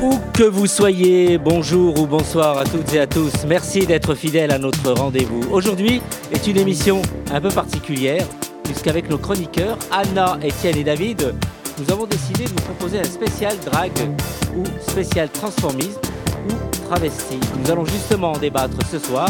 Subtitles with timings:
[0.00, 3.32] Où que vous soyez, bonjour ou bonsoir à toutes et à tous.
[3.48, 5.40] Merci d'être fidèles à notre rendez-vous.
[5.50, 7.02] Aujourd'hui est une émission
[7.32, 8.24] un peu particulière,
[8.62, 11.34] puisqu'avec nos chroniqueurs, Anna, Étienne et David,
[11.80, 13.90] nous avons décidé de vous proposer un spécial drag
[14.56, 16.00] ou spécial transformisme
[16.48, 17.40] ou travesti.
[17.60, 19.28] Nous allons justement en débattre ce soir.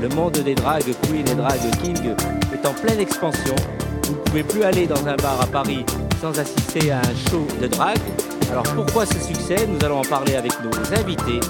[0.00, 2.14] Le monde des drag queen et drag king
[2.54, 3.56] est en pleine expansion.
[4.04, 5.84] Vous ne pouvez plus aller dans un bar à Paris
[6.20, 7.98] sans assister à un show de drag.
[8.50, 11.40] Alors pourquoi ce succès Nous allons en parler avec nos invités,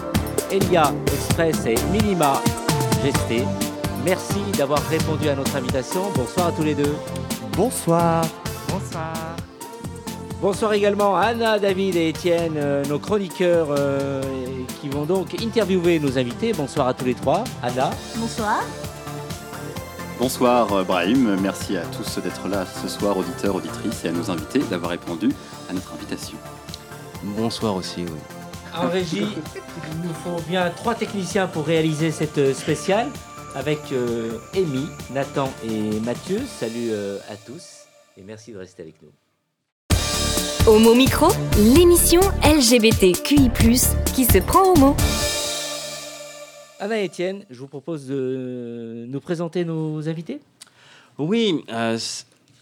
[0.51, 2.35] Elia Express et Minima
[3.03, 3.45] Gesté.
[4.05, 6.03] Merci d'avoir répondu à notre invitation.
[6.15, 6.95] Bonsoir à tous les deux.
[7.57, 8.23] Bonsoir.
[8.69, 9.13] Bonsoir.
[10.43, 14.23] Bonsoir également à Anna, David et Étienne, euh, nos chroniqueurs euh,
[14.81, 16.53] qui vont donc interviewer nos invités.
[16.53, 17.45] Bonsoir à tous les trois.
[17.63, 17.91] Anna.
[18.17, 18.63] Bonsoir.
[20.19, 24.31] Bonsoir euh, Brahim, merci à tous d'être là ce soir, auditeurs, auditrices, et à nos
[24.31, 25.31] invités d'avoir répondu
[25.71, 26.37] à notre invitation.
[27.23, 28.19] Bonsoir aussi, oui.
[28.75, 33.09] En régie, il nous faut bien trois techniciens pour réaliser cette euh, spéciale
[33.55, 36.41] avec euh, Amy, Nathan et Mathieu.
[36.47, 39.11] Salut euh, à tous et merci de rester avec nous.
[40.67, 43.51] Homo Micro, l'émission LGBTQI+,
[44.15, 44.97] qui se prend au mot.
[46.79, 50.41] Anna et Étienne, je vous propose de nous présenter nos invités.
[51.19, 51.99] Oui, euh,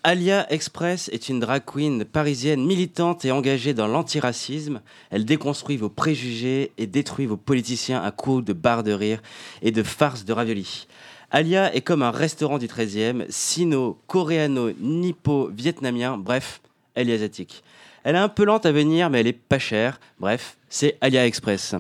[0.04, 4.80] Alia Express est une drag queen parisienne militante et engagée dans l'antiracisme.
[5.10, 9.20] Elle déconstruit vos préjugés et détruit vos politiciens à coups de barres de rire
[9.60, 10.86] et de farces de ravioli.
[11.32, 16.60] Alia est comme un restaurant du 13e, sino, coréano, nippo, vietnamien, bref,
[16.94, 17.64] elle est asiatique.
[18.04, 20.00] Elle est un peu lente à venir, mais elle est pas chère.
[20.20, 21.74] Bref, c'est Alia Express.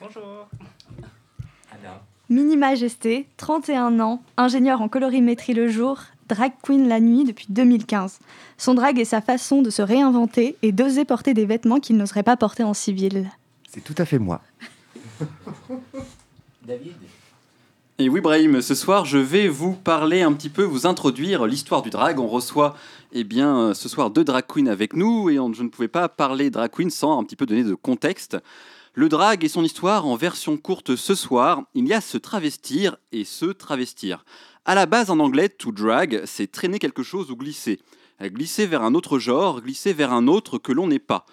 [0.00, 0.48] Bonjour.
[1.72, 2.02] Anna.
[2.28, 8.18] Mini Majesté, 31 ans, ingénieur en colorimétrie le jour, drag queen la nuit depuis 2015.
[8.58, 12.22] Son drag est sa façon de se réinventer et d'oser porter des vêtements qu'il n'oserait
[12.22, 13.30] pas porter en civil.
[13.68, 14.40] C'est tout à fait moi.
[16.66, 16.92] David?
[17.98, 21.80] Et oui Brahim, ce soir je vais vous parler un petit peu, vous introduire l'histoire
[21.82, 22.18] du drag.
[22.18, 22.76] On reçoit
[23.12, 25.88] eh bien, euh, ce soir deux drag queens avec nous et on- je ne pouvais
[25.88, 28.36] pas parler drag queen sans un petit peu donner de contexte.
[28.92, 32.96] Le drag et son histoire en version courte ce soir, il y a se travestir
[33.12, 34.24] et se travestir.
[34.68, 37.78] À la base en anglais, to drag, c'est traîner quelque chose ou glisser.
[38.20, 41.24] Euh, Glisser vers un autre genre, glisser vers un autre que l'on n'est pas.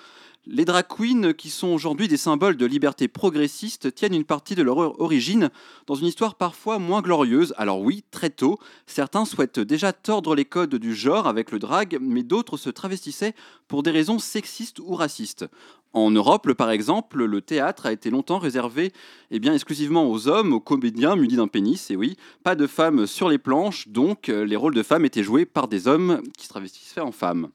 [0.46, 4.62] Les drag queens, qui sont aujourd'hui des symboles de liberté progressiste, tiennent une partie de
[4.62, 5.50] leur or- origine
[5.88, 7.56] dans une histoire parfois moins glorieuse.
[7.58, 11.98] Alors oui, très tôt, certains souhaitent déjà tordre les codes du genre avec le drag,
[12.00, 13.34] mais d'autres se travestissaient
[13.68, 15.48] pour des raisons sexistes ou racistes.
[15.94, 18.92] En Europe, par exemple, le théâtre a été longtemps réservé
[19.30, 23.06] eh bien, exclusivement aux hommes, aux comédiens munis d'un pénis, et oui, pas de femmes
[23.06, 26.46] sur les planches, donc euh, les rôles de femmes étaient joués par des hommes qui
[26.46, 27.50] se travestissaient en femmes.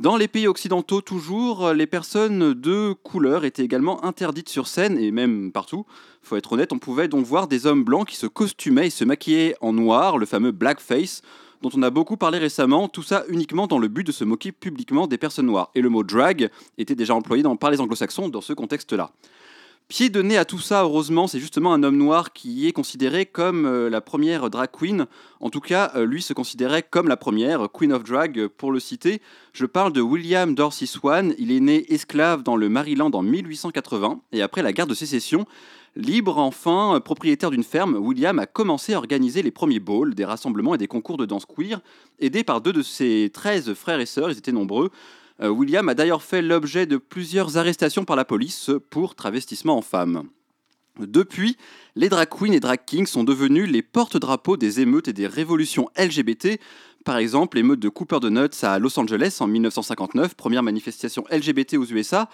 [0.00, 5.10] Dans les pays occidentaux toujours, les personnes de couleur étaient également interdites sur scène et
[5.10, 5.84] même partout.
[6.22, 9.04] Faut être honnête, on pouvait donc voir des hommes blancs qui se costumaient et se
[9.04, 11.20] maquillaient en noir, le fameux blackface,
[11.62, 14.52] dont on a beaucoup parlé récemment, tout ça uniquement dans le but de se moquer
[14.52, 15.70] publiquement des personnes noires.
[15.74, 19.10] Et le mot drag était déjà employé par les anglo-saxons dans ce contexte-là.
[19.90, 23.26] Pied de nez à tout ça, heureusement, c'est justement un homme noir qui est considéré
[23.26, 25.06] comme euh, la première drag queen.
[25.40, 28.70] En tout cas, euh, lui se considérait comme la première, Queen of Drag, euh, pour
[28.70, 29.20] le citer.
[29.52, 31.34] Je parle de William Dorsey Swan.
[31.38, 35.44] Il est né esclave dans le Maryland en 1880 et après la guerre de sécession,
[35.96, 40.24] libre enfin, euh, propriétaire d'une ferme, William a commencé à organiser les premiers balls, des
[40.24, 41.80] rassemblements et des concours de danse queer,
[42.18, 44.90] aidé par deux de ses 13 frères et sœurs, ils étaient nombreux.
[45.42, 49.82] Euh, William a d'ailleurs fait l'objet de plusieurs arrestations par la police pour travestissement en
[49.82, 50.28] femme.
[50.98, 51.56] Depuis,
[51.96, 55.88] les drag queens et drag kings sont devenus les porte-drapeaux des émeutes et des révolutions
[55.96, 56.60] LGBT.
[57.04, 61.86] Par exemple, l'émeute de Cooper Donuts à Los Angeles en 1959, première manifestation LGBT aux
[61.86, 62.28] USA.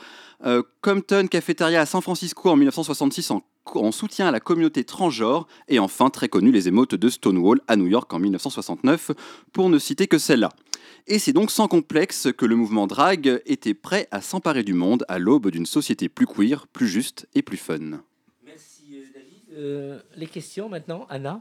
[0.44, 3.42] Euh, Compton Cafeteria à San Francisco en 1966 en,
[3.74, 5.46] en soutien à la communauté transgenre.
[5.68, 9.12] Et enfin, très connu, les émeutes de Stonewall à New York en 1969,
[9.52, 10.50] pour ne citer que celle-là.
[11.06, 15.04] Et c'est donc sans complexe que le mouvement drag était prêt à s'emparer du monde
[15.06, 18.00] à l'aube d'une société plus queer, plus juste et plus fun.
[18.44, 19.42] Merci euh, David.
[19.56, 21.40] Euh, les questions maintenant, Anna.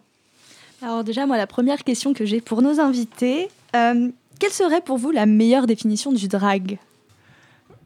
[0.82, 4.98] Alors déjà, moi, la première question que j'ai pour nos invités, euh, quelle serait pour
[4.98, 6.78] vous la meilleure définition du drag?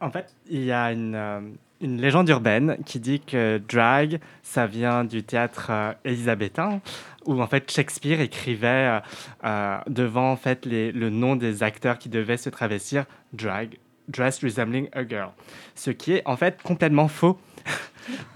[0.00, 1.40] En fait, il y a une, euh,
[1.80, 6.80] une légende urbaine qui dit que drag, ça vient du théâtre euh, élisabétain,
[7.26, 9.00] où en fait Shakespeare écrivait
[9.44, 13.78] euh, devant en fait le nom des acteurs qui devaient se travestir drag,
[14.08, 15.30] dressed resembling a girl,
[15.74, 17.38] ce qui est en fait complètement faux.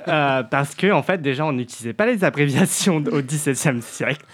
[0.07, 4.25] Euh, parce que en fait déjà on n'utilisait pas les abréviations au XVIIe siècle,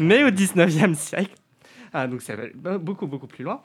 [0.00, 1.34] mais au XIXe siècle.
[1.92, 3.62] Ah, donc ça va beaucoup beaucoup plus loin.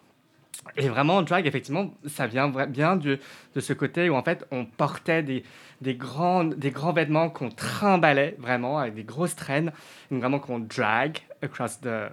[0.78, 3.20] Et vraiment, drag, effectivement, ça vient bien de
[3.58, 5.44] ce côté où en fait on portait des,
[5.82, 9.72] des, grands, des grands vêtements qu'on trimballait vraiment avec des grosses traînes,
[10.12, 12.12] vraiment qu'on drag across the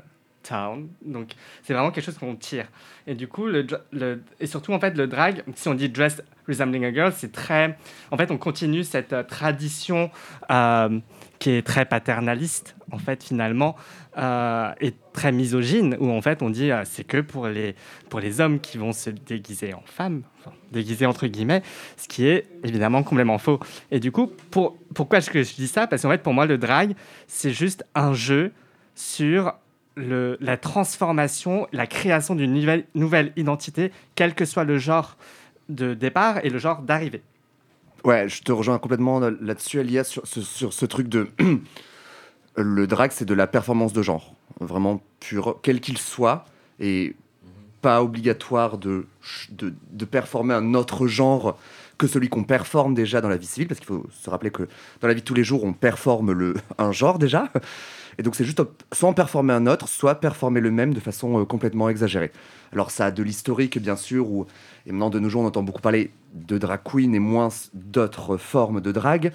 [1.05, 1.31] Donc
[1.63, 2.67] c'est vraiment quelque chose qu'on tire.
[3.07, 6.23] Et du coup, le, le- et surtout en fait, le drag, si on dit dress
[6.47, 7.77] resembling a girl, c'est très.
[8.11, 10.11] En fait, on continue cette euh, tradition
[10.51, 11.01] euh,
[11.39, 13.77] qui est très paternaliste, en fait, finalement,
[14.17, 17.75] euh, et très misogyne, où en fait on dit c'est que pour les,
[18.09, 21.63] pour les hommes qui vont se déguiser en femmes, enfin, déguiser entre guillemets,
[21.97, 23.61] ce qui est évidemment complètement faux.
[23.91, 25.87] Et du coup, pour, pourquoi est-ce que je dis ça?
[25.87, 26.95] Parce qu'en fait, pour moi, le drag,
[27.27, 28.53] c'est juste un jeu
[28.95, 29.53] sur
[29.97, 35.17] la transformation, la création d'une nouvelle, identité, quel que soit le genre
[35.69, 37.23] de départ et le genre d'arrivée.
[38.05, 41.29] Ouais, je te rejoins complètement là-dessus, Elia, sur ce, truc de.
[42.57, 44.35] le drag, c'est de la performance de genre.
[44.61, 46.45] Vraiment pur, quel qu'il soit.
[46.79, 47.17] Et
[47.81, 49.07] pas obligatoire de,
[49.51, 51.59] de, performer un autre genre
[51.99, 54.65] que celui qu'on performe déjà dans la vie civile, parce qu'il faut se rappeler que
[55.01, 57.51] dans la vie de tous les jours, on performe un genre déjà.
[58.19, 61.41] Et donc c'est juste soit en performer un autre, soit performer le même de façon
[61.41, 62.33] euh, complètement exagérée.
[62.73, 64.47] Alors ça a de l'historique, bien sûr, où,
[64.87, 68.37] et maintenant de nos jours, on entend beaucoup parler de drag queen et moins d'autres
[68.39, 69.33] formes de drag.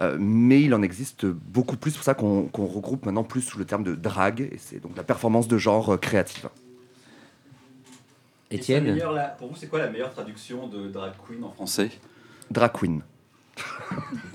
[0.00, 3.40] Euh, mais il en existe beaucoup plus, c'est pour ça qu'on qu'on regroupe maintenant plus
[3.42, 6.48] sous le terme de drag, et c'est donc la performance de genre euh, créative.
[8.50, 11.50] Et Étienne meilleure, la- Pour vous, c'est quoi la meilleure traduction de drag queen en
[11.50, 11.90] français?
[12.50, 13.02] Drag queen.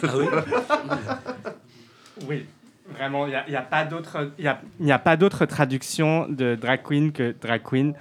[0.04, 0.26] Ah oui?
[2.28, 2.46] Oui,
[2.92, 5.00] vraiment, il n'y a, y a pas d'autre y a- n'y a
[5.46, 7.94] traduction de drag queen que drag queen.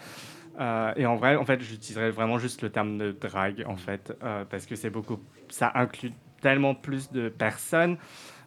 [0.58, 4.12] Euh, et en vrai, en fait, j'utiliserais vraiment juste le terme de drag, en fait,
[4.22, 7.96] euh, parce que c'est beaucoup, ça inclut tellement plus de personnes.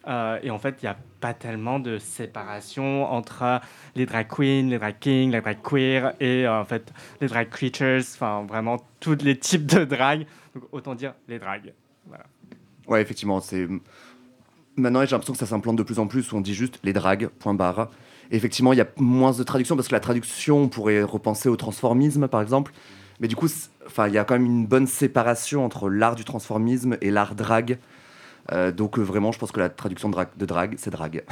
[0.06, 3.60] euh, et en fait, il n'y a pas tellement de séparation entre
[3.96, 6.92] les drag queens, les drag kings, les drag queer et en fait
[7.22, 10.26] les drag creatures, enfin vraiment tous les types de drag.
[10.54, 11.72] Donc autant dire les drags.
[12.86, 13.66] Ouais, effectivement, c'est.
[14.76, 16.92] Maintenant, j'ai l'impression que ça s'implante de plus en plus où on dit juste les
[16.92, 17.90] drags, point barre.
[18.30, 21.48] Et effectivement, il y a moins de traduction parce que la traduction, on pourrait repenser
[21.48, 22.72] au transformisme, par exemple.
[23.20, 26.96] Mais du coup, il y a quand même une bonne séparation entre l'art du transformisme
[27.00, 27.78] et l'art drag.
[28.52, 31.22] Euh, donc, euh, vraiment, je pense que la traduction de drag, de drag c'est drag.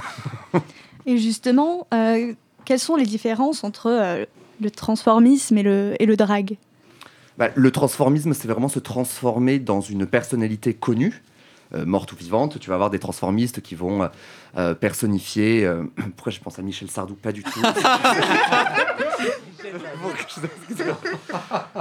[1.07, 2.33] Et justement, euh,
[2.65, 4.27] quelles sont les différences entre
[4.61, 6.57] le transformisme et le, et le drag
[7.39, 11.23] Bah, le transformisme, c'est vraiment se transformer dans une personnalité connue,
[11.75, 12.59] euh, morte ou vivante.
[12.61, 14.09] Tu vas avoir des transformistes qui vont
[14.57, 15.65] euh, personnifier.
[15.65, 15.85] euh,
[16.17, 17.15] Pourquoi je pense à Michel Sardou?
[17.15, 17.61] Pas du tout.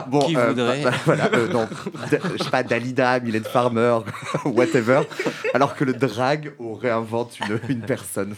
[0.08, 1.68] bon, Qui euh, voudrait bah, bah, voilà, euh, non,
[2.38, 3.98] je sais pas, Dalida, Mylène Farmer,
[4.46, 5.02] whatever.
[5.54, 8.36] Alors que le drag, on réinvente une, une personne.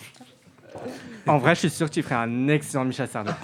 [1.27, 3.31] En vrai, je suis sûr que tu ferais un excellent Michel Sardou.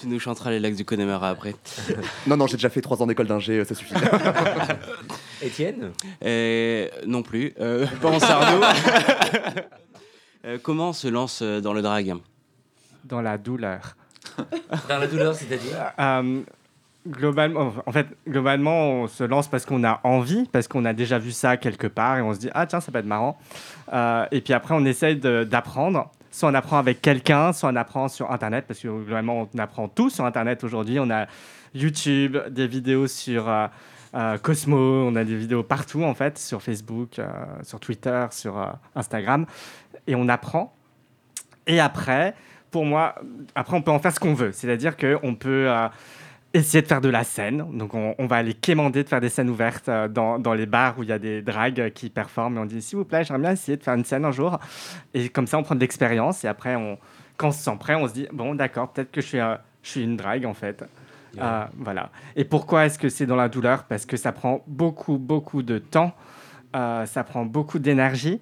[0.00, 1.54] Tu nous chanteras les lacs du Connemara après.
[2.26, 3.92] Non, non, j'ai déjà fait trois ans d'école d'ingé, euh, ça suffit.
[5.42, 5.92] Étienne
[6.24, 7.52] Et non plus.
[7.60, 8.64] Euh, pas en Sardou.
[10.46, 12.14] Euh, comment on se lance euh, dans le drag?
[13.04, 13.94] Dans la douleur.
[14.88, 15.92] Dans la douleur, c'est-à-dire?
[15.98, 16.40] Euh,
[17.06, 21.18] globalement, en fait, globalement, on se lance parce qu'on a envie, parce qu'on a déjà
[21.18, 23.38] vu ça quelque part et on se dit ah tiens ça peut être marrant.
[23.92, 26.10] Euh, et puis après on essaye d'apprendre.
[26.30, 29.88] Soit on apprend avec quelqu'un, soit on apprend sur Internet, parce que globalement on apprend
[29.88, 31.00] tout sur Internet aujourd'hui.
[31.00, 31.26] On a
[31.74, 33.66] YouTube, des vidéos sur euh,
[34.14, 37.28] euh, Cosmo, on a des vidéos partout en fait, sur Facebook, euh,
[37.62, 39.46] sur Twitter, sur Instagram,
[40.06, 40.74] et on apprend.
[41.66, 42.34] Et après,
[42.70, 43.16] pour moi,
[43.54, 45.68] après on peut en faire ce qu'on veut, c'est-à-dire qu'on peut
[46.52, 47.64] essayer de faire de la scène.
[47.72, 50.66] Donc, on, on va aller quémander de faire des scènes ouvertes euh, dans, dans les
[50.66, 52.56] bars où il y a des dragues qui performent.
[52.56, 54.58] Et on dit, s'il vous plaît, j'aimerais bien essayer de faire une scène un jour.
[55.14, 56.44] Et comme ça, on prend de l'expérience.
[56.44, 56.98] Et après, on,
[57.36, 59.54] quand on se sent prêt, on se dit, bon, d'accord, peut-être que je suis, euh,
[59.82, 60.84] je suis une drague, en fait.
[61.38, 62.10] Euh, voilà.
[62.34, 63.84] Et pourquoi est-ce que c'est dans la douleur?
[63.84, 66.12] Parce que ça prend beaucoup, beaucoup de temps.
[66.74, 68.40] Euh, ça prend beaucoup d'énergie.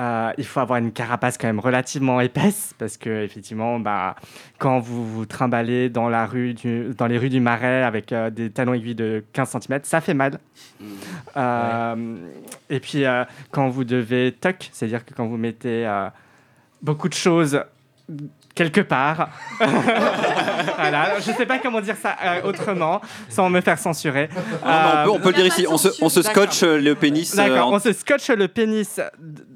[0.00, 4.14] Euh, il faut avoir une carapace quand même relativement épaisse parce que effectivement, bah,
[4.58, 8.30] quand vous vous trimballez dans, la rue du, dans les rues du Marais avec euh,
[8.30, 10.38] des talons aiguilles de 15 cm, ça fait mal.
[11.36, 12.16] Euh,
[12.70, 13.04] Et puis
[13.50, 15.88] quand vous devez tuck, c'est-à-dire que quand vous mettez
[16.80, 17.60] beaucoup de choses
[18.54, 19.30] quelque part.
[19.60, 24.28] voilà, je ne sais pas comment dire ça euh, autrement, sans me faire censurer.
[24.64, 26.94] Ah, on, peut, on peut le dire ici, on se, on se scotche euh, le
[26.94, 27.32] pénis.
[27.34, 29.00] euh, D'accord, en- on se scotche le pénis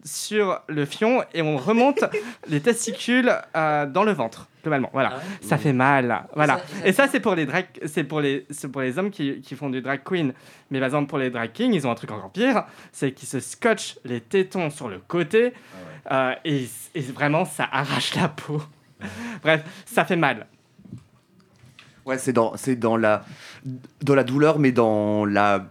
[0.05, 2.05] sur le fion et on remonte
[2.49, 4.49] les testicules euh, dans le ventre.
[4.63, 5.15] Globalement, voilà.
[5.41, 6.61] Ça fait mal, voilà.
[6.85, 9.57] Et ça, c'est pour les drag, c'est pour les, c'est pour les hommes qui, qui
[9.57, 10.33] font du drag queen.
[10.71, 13.27] Mais par exemple, pour les drag kings, ils ont un truc encore pire, c'est qu'ils
[13.29, 15.53] se scotchent les tétons sur le côté
[16.13, 18.63] euh, et, et vraiment, ça arrache la peau.
[19.43, 20.47] Bref, ça fait mal.
[22.05, 23.25] Ouais, c'est dans, c'est dans la,
[24.03, 25.69] dans la douleur, mais dans la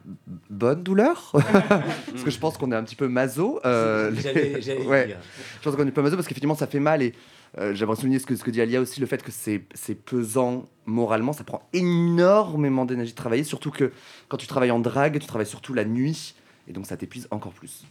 [0.50, 1.32] bonne douleur.
[1.70, 3.60] parce que je pense qu'on est un petit peu maso.
[3.66, 5.08] euh, J'allais- j'allais ouais.
[5.08, 5.18] dire.
[5.60, 7.14] Je pense qu'on est pas maso parce qu'effectivement ça fait mal et
[7.58, 9.94] euh, j'aimerais souligner ce que, ce que dit Alia aussi, le fait que c'est c'est
[9.96, 13.92] pesant moralement, ça prend énormément d'énergie de travailler, surtout que
[14.30, 16.34] quand tu travailles en drague, tu travailles surtout la nuit
[16.70, 17.84] et donc ça t'épuise encore plus.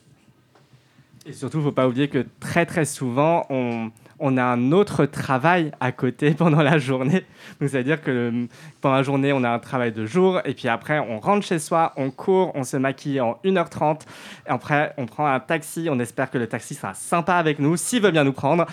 [1.27, 4.73] Et surtout, il ne faut pas oublier que très très souvent, on, on a un
[4.73, 7.25] autre travail à côté pendant la journée.
[7.61, 8.49] Donc, c'est-à-dire que le-
[8.81, 11.59] pendant la journée, on a un travail de jour, et puis après, on rentre chez
[11.59, 14.03] soi, on court, on se maquille en 1h30,
[14.47, 17.77] et après, on prend un taxi, on espère que le taxi sera sympa avec nous,
[17.77, 18.67] s'il veut bien nous prendre.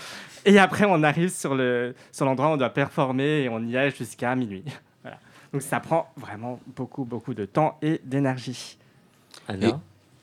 [0.45, 3.75] Et après, on arrive sur le- sur l'endroit où on doit performer, et on y
[3.75, 4.63] est jusqu'à minuit.
[5.03, 5.17] Voilà.
[5.53, 8.77] Donc, ça prend vraiment beaucoup, beaucoup de temps et d'énergie.
[9.47, 9.79] Anna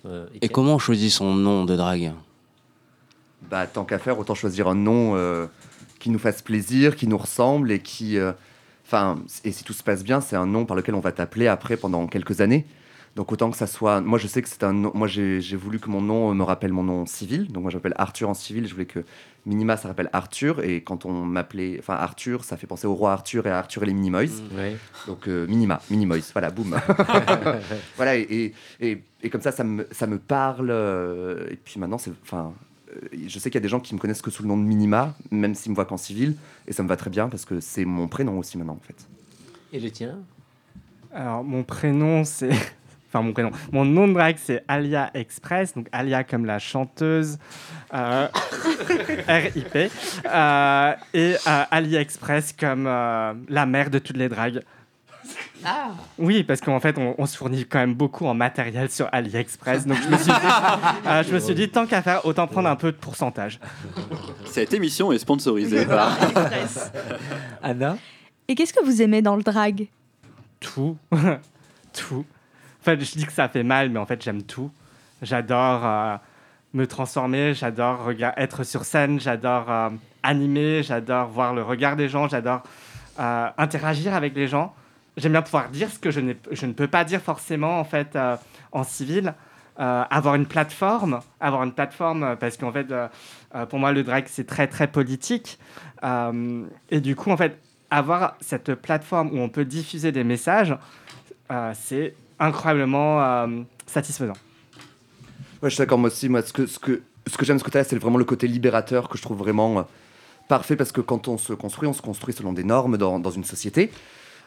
[0.07, 2.13] euh, Et comment on choisit son nom de drague?
[3.51, 5.47] Bah tant qu'à faire, autant choisir un nom euh,
[5.99, 8.19] qui nous fasse plaisir, qui nous ressemble et qui...
[8.19, 8.33] euh,
[8.87, 11.47] Enfin, et si tout se passe bien, c'est un nom par lequel on va t'appeler
[11.49, 12.67] après pendant quelques années.
[13.17, 14.03] Donc autant que ça soit...
[14.03, 14.91] Moi je sais que c'est un nom...
[14.93, 17.51] Moi j'ai voulu que mon nom me rappelle mon nom civil.
[17.51, 18.67] Donc moi je m'appelle Arthur en civil.
[18.69, 18.99] Je voulais que
[19.47, 20.63] Minima ça rappelle Arthur.
[20.63, 21.77] Et quand on m'appelait...
[21.79, 24.43] Enfin Arthur, ça fait penser au roi Arthur et à Arthur et les Minimoys.
[24.55, 24.77] Ouais.
[25.07, 26.77] Donc euh, Minima, Minimoys, voilà, boum.
[27.97, 28.55] voilà, et, et,
[28.91, 30.69] et- et comme ça, ça me, ça me parle.
[30.71, 32.53] euh, et puis maintenant, c'est, enfin,
[33.27, 34.63] je sais qu'il y a des gens qui me connaissent que sous le nom de
[34.63, 36.35] Minima, même s'ils me voient qu'en civil,
[36.67, 39.07] et ça me va très bien parce que c'est mon prénom aussi maintenant, en fait.
[39.73, 40.19] Et le tien
[41.13, 42.51] Alors, mon prénom, c'est.
[43.09, 43.53] Enfin, mon prénom.
[43.71, 45.73] Mon nom de drague, c'est Alia Express.
[45.75, 47.39] Donc, Alia comme la chanteuse.
[47.95, 48.27] euh,
[49.29, 49.89] R.I.P.
[50.27, 54.63] euh, et euh, Ali Express comme euh, la mère de toutes les dragues.
[55.65, 59.09] Ah Oui, parce qu'en fait, on, on se fournit quand même beaucoup en matériel sur
[59.13, 59.87] AliExpress.
[59.87, 60.39] Donc, je me suis dit,
[61.07, 63.61] euh, je me suis dit tant qu'à faire, autant prendre un peu de pourcentage.
[64.47, 66.17] Cette émission est sponsorisée par.
[67.63, 67.97] Anna
[68.49, 69.89] Et qu'est-ce que vous aimez dans le drag?
[70.61, 70.97] Tout.
[71.93, 72.25] tout.
[72.81, 74.71] En fait, je dis que ça fait mal, mais en fait, j'aime tout.
[75.23, 76.17] J'adore euh,
[76.75, 79.91] me transformer, j'adore être sur scène, j'adore euh,
[80.23, 82.63] animer, j'adore voir le regard des gens, j'adore
[83.21, 84.75] euh, interagir avec les gens.
[85.17, 88.17] J'aime bien pouvoir dire ce que je, je ne peux pas dire forcément en fait
[88.17, 88.37] euh,
[88.73, 89.35] en civil.
[89.81, 92.87] Euh, avoir une plateforme, avoir une plateforme euh, parce qu'en fait,
[93.69, 95.59] pour moi, le drag c'est très très politique.
[96.91, 97.59] Et du coup, en fait,
[97.91, 100.77] avoir cette plateforme où on peut diffuser des messages,
[101.75, 103.49] c'est incroyablement
[103.87, 104.35] satisfaisant.
[105.63, 106.29] Ouais, je suis d'accord, moi aussi.
[106.29, 109.09] Moi, ce que, ce que, ce que j'aime ce côté-là, c'est vraiment le côté libérateur
[109.09, 109.87] que je trouve vraiment
[110.49, 113.31] parfait parce que quand on se construit, on se construit selon des normes dans, dans
[113.31, 113.91] une société.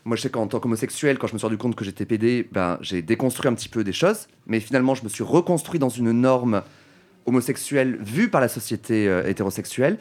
[0.07, 2.47] Moi, je sais qu'en tant qu'homosexuel, quand je me suis rendu compte que j'étais PD,
[2.49, 5.89] ben, j'ai déconstruit un petit peu des choses, mais finalement, je me suis reconstruit dans
[5.89, 6.63] une norme
[7.25, 9.97] homosexuelle vue par la société euh, hétérosexuelle.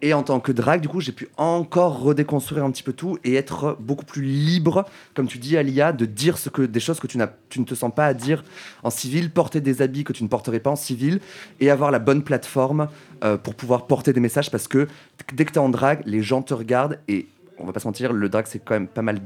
[0.00, 3.18] Et en tant que drague, du coup, j'ai pu encore redéconstruire un petit peu tout
[3.24, 6.98] et être beaucoup plus libre, comme tu dis, Alia, de dire ce que, des choses
[6.98, 7.18] que tu,
[7.50, 8.44] tu ne te sens pas à dire
[8.82, 11.20] en civil, porter des habits que tu ne porterais pas en civil
[11.60, 12.88] et avoir la bonne plateforme
[13.22, 14.88] euh, pour pouvoir porter des messages parce que
[15.34, 17.26] dès que tu es en drague, les gens te regardent et
[17.62, 19.20] on va pas se mentir, le drag c'est quand même pas mal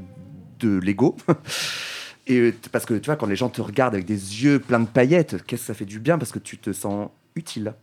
[0.59, 1.15] de l'ego.
[2.27, 4.87] et parce que tu vois, quand les gens te regardent avec des yeux pleins de
[4.87, 7.73] paillettes, qu'est-ce que ça fait du bien parce que tu te sens utile.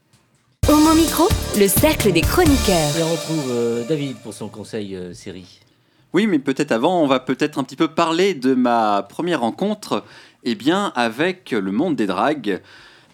[0.68, 2.96] Homo Micro, le cercle des chroniqueurs.
[2.98, 5.60] Et on retrouve euh, David pour son conseil euh, série.
[6.14, 10.04] Oui, mais peut-être avant, on va peut-être un petit peu parler de ma première rencontre
[10.44, 12.60] eh bien, avec le monde des dragues.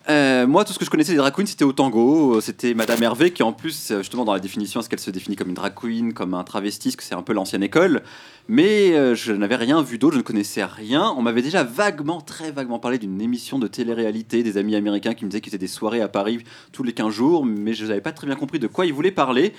[0.09, 2.41] Euh, moi, tout ce que je connaissais des drag queens, c'était au tango.
[2.41, 5.37] C'était Madame Hervé, qui en plus, euh, justement, dans la définition, est-ce qu'elle se définit
[5.37, 8.03] comme une drag queen, comme un travesti, que c'est un peu l'ancienne école.
[8.53, 11.15] Mais euh, je n'avais rien vu d'autre, je ne connaissais rien.
[11.17, 15.25] On m'avait déjà vaguement, très vaguement parlé d'une émission de télé-réalité, des amis américains qui
[15.25, 16.41] me disaient qu'ils faisaient des soirées à Paris
[16.73, 19.13] tous les 15 jours, mais je n'avais pas très bien compris de quoi ils voulaient
[19.13, 19.53] parler.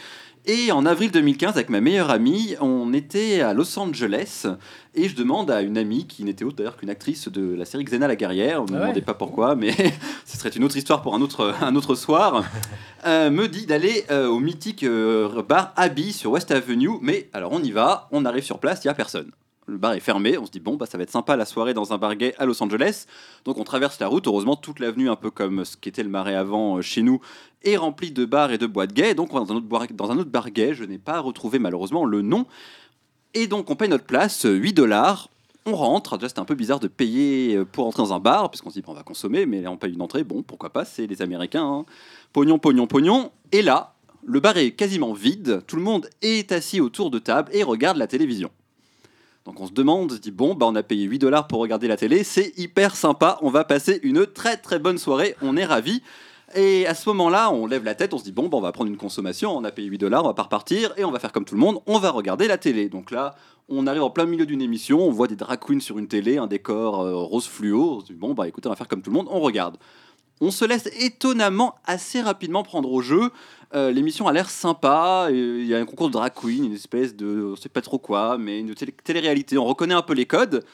[0.45, 4.47] Et en avril 2015, avec ma meilleure amie, on était à Los Angeles
[4.95, 7.83] et je demande à une amie qui n'était autre d'ailleurs qu'une actrice de la série
[7.85, 8.81] Xena la guerrière, ne me Ah ouais.
[8.81, 9.71] demandez pas pourquoi, mais
[10.25, 12.43] ce serait une autre histoire pour un autre, un autre soir,
[13.05, 16.89] euh, me dit d'aller euh, au mythique euh, bar Abbey sur West Avenue.
[17.01, 19.31] Mais alors on y va, on arrive sur place, il n'y a personne.
[19.67, 20.37] Le bar est fermé.
[20.37, 22.33] On se dit, bon, bah, ça va être sympa la soirée dans un bar gay
[22.37, 23.05] à Los Angeles.
[23.45, 24.27] Donc on traverse la route.
[24.27, 27.21] Heureusement, toute l'avenue, un peu comme ce qu'était le marais avant euh, chez nous,
[27.63, 29.13] est remplie de bars et de boîtes gays.
[29.13, 30.73] Donc on va dans un autre bar, gay.
[30.73, 32.47] Je n'ai pas retrouvé malheureusement le nom.
[33.33, 35.29] Et donc on paye notre place, 8 dollars.
[35.67, 38.49] On rentre, déjà c'était un peu bizarre de payer euh, pour entrer dans un bar,
[38.49, 40.85] puisqu'on se dit bon, on va consommer, mais on paye une entrée, bon pourquoi pas,
[40.85, 41.63] c'est les Américains.
[41.63, 41.85] hein.
[42.33, 43.31] Pognon, pognon, pognon.
[43.51, 43.93] Et là,
[44.25, 47.97] le bar est quasiment vide, tout le monde est assis autour de table et regarde
[47.97, 48.49] la télévision.
[49.45, 51.59] Donc on se demande, on se dit bon, bah on a payé 8 dollars pour
[51.59, 55.57] regarder la télé, c'est hyper sympa, on va passer une très très bonne soirée, on
[55.57, 56.01] est ravis.
[56.53, 58.71] Et à ce moment-là, on lève la tête, on se dit bon, bah, on va
[58.71, 61.19] prendre une consommation, on a payé 8 dollars, on va pas repartir et on va
[61.19, 62.89] faire comme tout le monde, on va regarder la télé.
[62.89, 63.35] Donc là,
[63.69, 66.47] on arrive en plein milieu d'une émission, on voit des drag sur une télé, un
[66.47, 69.09] décor euh, rose fluo, on se dit bon, bah écoutez, on va faire comme tout
[69.09, 69.77] le monde, on regarde.
[70.41, 73.29] On se laisse étonnamment assez rapidement prendre au jeu.
[73.73, 75.27] Euh, L'émission a l'air sympa.
[75.29, 77.99] Il y a un concours de drag queen, une espèce de, on sait pas trop
[77.99, 79.57] quoi, mais une télé- télé-réalité.
[79.57, 80.65] On reconnaît un peu les codes.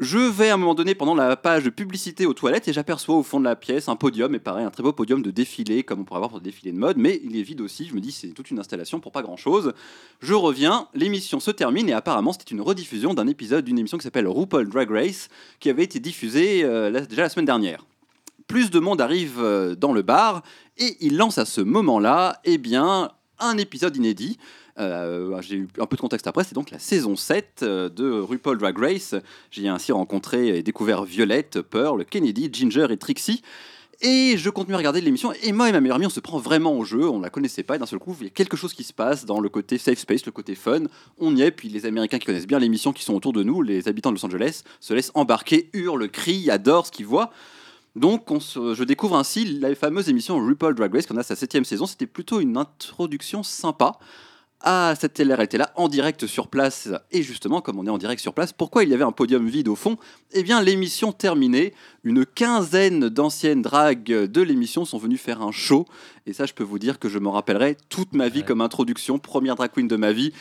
[0.00, 3.16] Je vais à un moment donné pendant la page de publicité aux toilettes et j'aperçois
[3.16, 5.82] au fond de la pièce un podium, et pareil, un très beau podium de défilé,
[5.82, 7.84] comme on pourrait avoir pour des défilés de mode, mais il est vide aussi.
[7.84, 9.74] Je me dis, c'est toute une installation pour pas grand chose.
[10.20, 14.04] Je reviens, l'émission se termine, et apparemment, c'était une rediffusion d'un épisode d'une émission qui
[14.04, 15.28] s'appelle RuPaul Drag Race,
[15.60, 17.84] qui avait été diffusée euh, déjà la semaine dernière.
[18.50, 20.42] Plus de monde arrive euh, dans le bar,
[20.76, 24.38] et il lance à ce moment-là, eh bien, un épisode inédit.
[24.80, 28.10] Euh, J'ai eu un peu de contexte après, c'est donc la saison 7 euh, de
[28.10, 29.14] RuPaul Drag Race.
[29.52, 33.40] J'y ai ainsi rencontré et découvert Violette, Pearl, Kennedy, Ginger et Trixie.
[34.00, 36.38] Et je continue à regarder l'émission, et moi et ma meilleure amie, on se prend
[36.38, 38.56] vraiment au jeu, on la connaissait pas, et d'un seul coup, il y a quelque
[38.56, 40.80] chose qui se passe dans le côté safe space, le côté fun.
[41.18, 43.62] On y est, puis les Américains qui connaissent bien l'émission, qui sont autour de nous,
[43.62, 47.30] les habitants de Los Angeles, se laissent embarquer, hurlent, crient, adorent ce qu'ils voient.
[47.96, 51.34] Donc, on se- je découvre ainsi la fameuse émission RuPaul Drag Race, qu'on a sa
[51.36, 51.86] septième saison.
[51.86, 53.98] C'était plutôt une introduction sympa
[54.62, 56.90] à cette télé-réalité-là, en direct sur place.
[57.10, 59.48] Et justement, comme on est en direct sur place, pourquoi il y avait un podium
[59.48, 59.96] vide au fond?
[60.32, 61.72] Eh bien, l'émission terminée,
[62.04, 65.86] une quinzaine d'anciennes dragues de l'émission sont venues faire un show.
[66.26, 68.44] Et ça, je peux vous dire que je me rappellerai toute ma vie Ouais.
[68.44, 70.32] comme introduction, première drag queen de ma vie.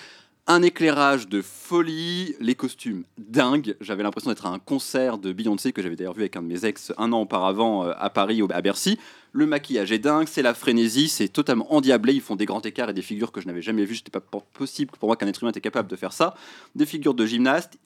[0.48, 3.76] Un éclairage de folie, les costumes dingues.
[3.82, 6.48] J'avais l'impression d'être à un concert de Beyoncé que j'avais d'ailleurs vu avec un de
[6.48, 8.98] mes ex un an auparavant euh, à Paris, à Bercy.
[9.32, 12.14] Le maquillage est dingue, c'est la frénésie, c'est totalement endiablé.
[12.14, 13.98] Ils font des grands écarts et des figures que je n'avais jamais vues.
[13.98, 16.34] C'était pas po- possible pour moi qu'un être humain était capable de faire ça.
[16.74, 17.78] Des figures de gymnastes.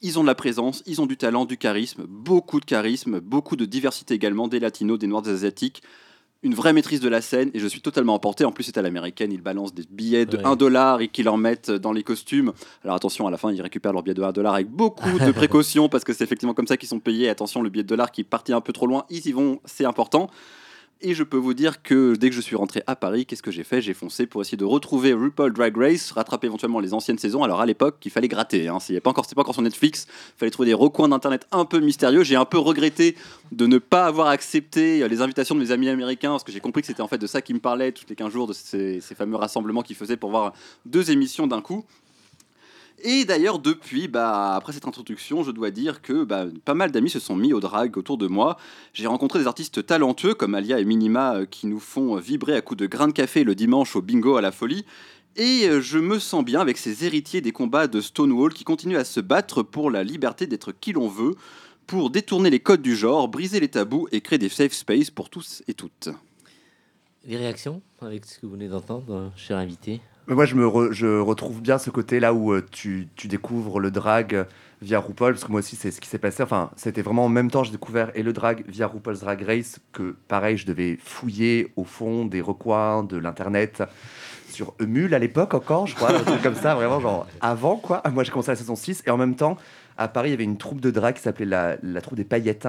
[0.00, 3.56] Ils ont de la présence, ils ont du talent, du charisme, beaucoup de charisme, beaucoup
[3.56, 5.82] de diversité également, des latinos, des noirs, des asiatiques.
[6.44, 8.44] Une vraie maîtrise de la scène et je suis totalement emporté.
[8.44, 9.30] En plus, c'est à l'américaine.
[9.32, 10.44] Ils balancent des billets de Ouais.
[10.44, 12.52] 1 dollar et qu'ils leur mettent dans les costumes.
[12.82, 15.30] Alors attention, à la fin, ils récupèrent leur billet de 1 dollar avec beaucoup de
[15.32, 17.28] précautions parce que c'est effectivement comme ça qu'ils sont payés.
[17.28, 19.60] Attention, le billet de dollar qui est parti un peu trop loin, ils y vont,
[19.64, 20.28] c'est important.
[21.04, 23.50] Et je peux vous dire que dès que je suis rentré à Paris, qu'est-ce que
[23.50, 23.82] j'ai fait?
[23.82, 27.42] J'ai foncé pour essayer de retrouver RuPaul Drag Race, rattraper éventuellement les anciennes saisons.
[27.42, 28.68] Alors à l'époque, il fallait gratter.
[28.68, 28.78] Hein.
[28.78, 30.06] C'était pas encore, pas sur Netflix.
[30.36, 32.22] Il fallait trouver des recoins d'internet un peu mystérieux.
[32.22, 33.16] J'ai un peu regretté
[33.50, 36.60] de ne pas avoir accepté euh, les invitations de mes amis américains parce que j'ai
[36.60, 38.52] compris que c'était en fait de ça qu'ils me parlaient tous les 15 jours de
[38.52, 40.52] ces, ces fameux rassemblements qu'ils faisaient pour voir
[40.86, 41.84] deux émissions d'un coup.
[43.04, 47.10] Et d'ailleurs, depuis, bah, après cette introduction, je dois dire que bah, pas mal d'amis
[47.10, 48.56] se sont mis au drag autour de moi.
[48.92, 52.60] J'ai rencontré des artistes talentueux comme Alia et Minima euh, qui nous font vibrer à
[52.60, 54.84] coups de grains de café le dimanche au bingo à la folie.
[55.36, 58.98] Et euh, je me sens bien avec ces héritiers des combats de Stonewall qui continuent
[58.98, 61.34] à se battre pour la liberté d'être qui l'on veut,
[61.86, 65.30] pour détourner les codes du genre, briser les tabous et créer des safe space pour
[65.30, 66.10] tous et toutes.
[67.24, 70.00] Les réactions avec ce que vous venez d'entendre, euh, cher invité?
[70.28, 73.80] Mais moi, je, me je retrouve bien ce côté là où euh, tu, tu découvres
[73.80, 74.46] le drag
[74.80, 76.42] via RuPaul, parce que moi aussi, c'est ce qui s'est passé.
[76.42, 79.80] Enfin, c'était vraiment en même temps, j'ai découvert et le drag via RuPaul's Drag Race,
[79.92, 83.82] que pareil, je devais fouiller au fond des recoins de l'internet
[84.48, 88.02] sur Emule à l'époque encore, je crois, un comme ça, vraiment, genre avant quoi.
[88.12, 89.56] Moi, j'ai commencé la saison 6 et en même temps,
[89.96, 92.24] à Paris, il y avait une troupe de drag qui s'appelait la, la troupe des
[92.24, 92.68] paillettes.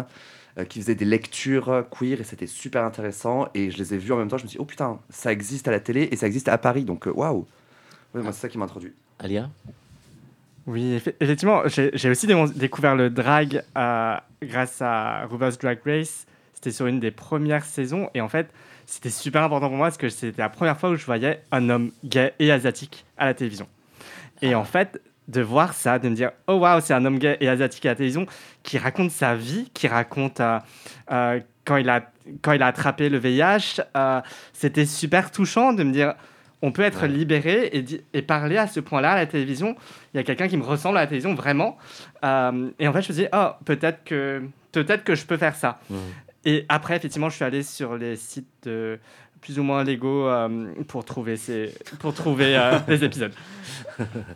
[0.58, 4.12] Euh, qui faisait des lectures queer et c'était super intéressant et je les ai vus
[4.14, 6.16] en même temps je me suis dit oh putain ça existe à la télé et
[6.16, 7.46] ça existe à Paris donc euh, waouh
[8.14, 8.94] Ouais, moi, c'est ça qui m'a introduit.
[9.18, 9.50] Alia?
[10.68, 16.26] Oui, effe- effectivement, j'ai aussi dé- découvert le drag euh, grâce à RuPaul's Drag Race.
[16.54, 18.48] C'était sur une des premières saisons et en fait,
[18.86, 21.70] c'était super important pour moi parce que c'était la première fois où je voyais un
[21.70, 23.68] homme gay et asiatique à la télévision.
[24.42, 27.38] Et en fait, de voir ça, de me dire oh waouh, c'est un homme gay
[27.40, 28.26] et asiatique à la télévision
[28.64, 30.60] qui raconte sa vie, qui raconte euh,
[31.12, 32.10] euh, quand il a
[32.42, 34.22] quand il a attrapé le VIH, euh,
[34.54, 36.14] c'était super touchant de me dire
[36.62, 37.10] on peut être Ouais.
[37.10, 39.76] libéré et, parler à ce point-là à la télévision.
[40.14, 41.78] Il y a quelqu'un qui me ressemble à la télévision vraiment.
[42.24, 45.80] Et en fait, je me dis oh peut-être que peut-être que je peux faire ça.
[46.46, 48.98] Et après, effectivement, je suis allé sur les sites de
[49.44, 50.48] plus ou moins légaux euh,
[50.88, 53.34] pour trouver, ces, pour trouver euh, les épisodes.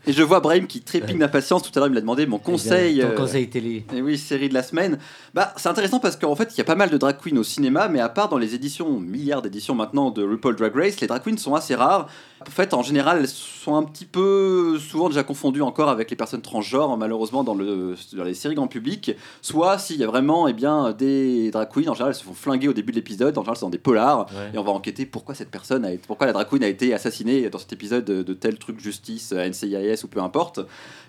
[0.06, 1.64] Et je vois Brahim qui trépigne d'impatience.
[1.64, 3.00] Tout à l'heure, il m'a demandé mon conseil.
[3.00, 3.86] Ton euh, conseil télé.
[3.96, 4.98] Et oui, série de la semaine.
[5.34, 7.44] Bah, c'est intéressant parce qu'en fait, il y a pas mal de drag queens au
[7.44, 11.08] cinéma, mais à part dans les éditions, milliards d'éditions maintenant de RuPaul Drag Race, les
[11.08, 12.08] drag queens sont assez rares.
[12.46, 16.16] En fait, en général, elles sont un petit peu souvent déjà confondues encore avec les
[16.16, 19.12] personnes transgenres, malheureusement, dans, le, dans les séries grand public.
[19.42, 22.34] Soit s'il y a vraiment eh bien, des drag queens, en général, elles se font
[22.34, 23.38] flinguer au début de l'épisode.
[23.38, 24.28] En général, c'est dans des polars.
[24.32, 24.52] Ouais.
[24.54, 27.50] Et on va enquêter pourquoi cette personne a été, pourquoi la queen a été assassinée
[27.50, 30.60] dans cet épisode de, tel truc justice, euh, NCIS ou peu importe.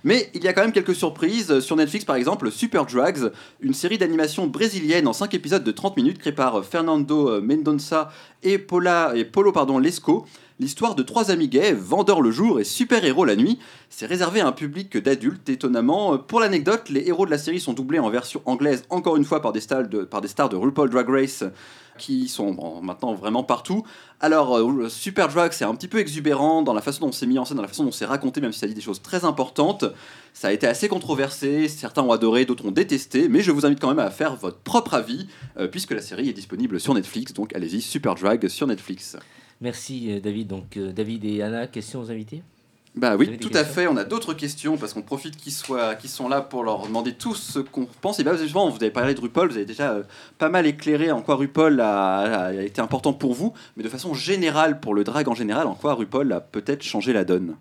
[0.05, 1.61] Mais il y a quand même quelques surprises.
[1.61, 5.97] Sur Netflix, par exemple, Super Drugs, une série d'animation brésilienne en 5 épisodes de 30
[5.97, 8.11] minutes créée par Fernando euh, Mendonça
[8.43, 10.27] et, Paula, et Polo pardon, Lesco.
[10.61, 13.61] L'histoire de trois amis gays, vendeurs le jour et super-héros la nuit.
[13.91, 16.19] C'est réservé à un public d'adultes, étonnamment.
[16.19, 19.41] Pour l'anecdote, les héros de la série sont doublés en version anglaise, encore une fois
[19.41, 21.45] par des stars de, RuPaul Drag Race,
[21.97, 23.85] qui sont maintenant vraiment partout.
[24.19, 27.39] Alors, euh, Super Drag, c'est un petit peu exubérant dans la façon dont c'est mis
[27.39, 29.25] en scène, dans la façon dont c'est raconté, même si ça dit des choses très
[29.25, 29.85] importantes.
[30.35, 33.79] Ça a été assez controversé, certains ont adoré, d'autres ont détesté, mais je vous invite
[33.79, 37.33] quand même à faire votre propre avis, euh, puisque la série est disponible sur Netflix,
[37.33, 39.17] donc allez-y, Super Drag sur Netflix.
[39.61, 40.49] Merci euh, David.
[40.49, 42.43] Donc euh, David et Anna, questions aux invités?
[42.97, 43.87] Bah oui, tout à fait.
[43.87, 47.13] On a d'autres questions parce qu'on profite qu'ils soient, qu'ils sont là pour leur demander
[47.13, 48.19] tout ce qu'on pense.
[48.19, 50.03] Et bien, justement, vous avez parlé de RuPaul, vous avez déjà euh,
[50.39, 53.89] pas mal éclairé en quoi RuPaul a, a- a été important pour vous, mais de
[53.89, 57.55] façon générale, pour le drag en général, en quoi RuPaul a peut-être changé la donne?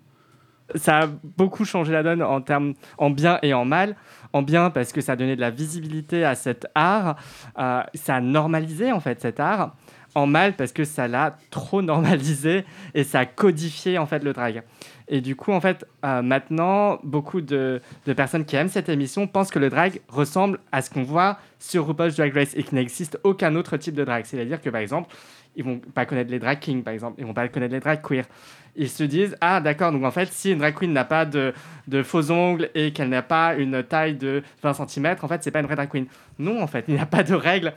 [0.74, 3.96] ça a beaucoup changé la donne en termes en bien et en mal.
[4.34, 7.16] En bien parce que ça a donné de la visibilité à cet art,
[7.58, 9.74] euh, ça a normalisé en fait cet art.
[10.18, 14.32] En mal parce que ça l'a trop normalisé et ça a codifié en fait le
[14.32, 14.64] drag.
[15.06, 17.80] Et du coup en fait euh, maintenant beaucoup de,
[18.16, 21.86] personnes qui aiment cette émission pensent que le drag ressemble à ce qu'on voit sur
[21.86, 24.24] RuPaul's Drag Race et qu'il n'existe aucun autre type de drag.
[24.24, 25.14] C'est-à-dire que par exemple
[25.54, 28.02] ils vont pas connaître les drag kings par exemple, ils vont pas connaître les drag
[28.02, 28.24] queer
[28.74, 31.52] ils se disent ah d'accord donc en fait si une drag queen n'a pas de,
[31.86, 35.50] de faux ongles et qu'elle n'a pas une taille de 20 cm en fait c'est
[35.50, 36.06] pas une vraie drag queen
[36.38, 37.72] non en fait il n'y a pas de règles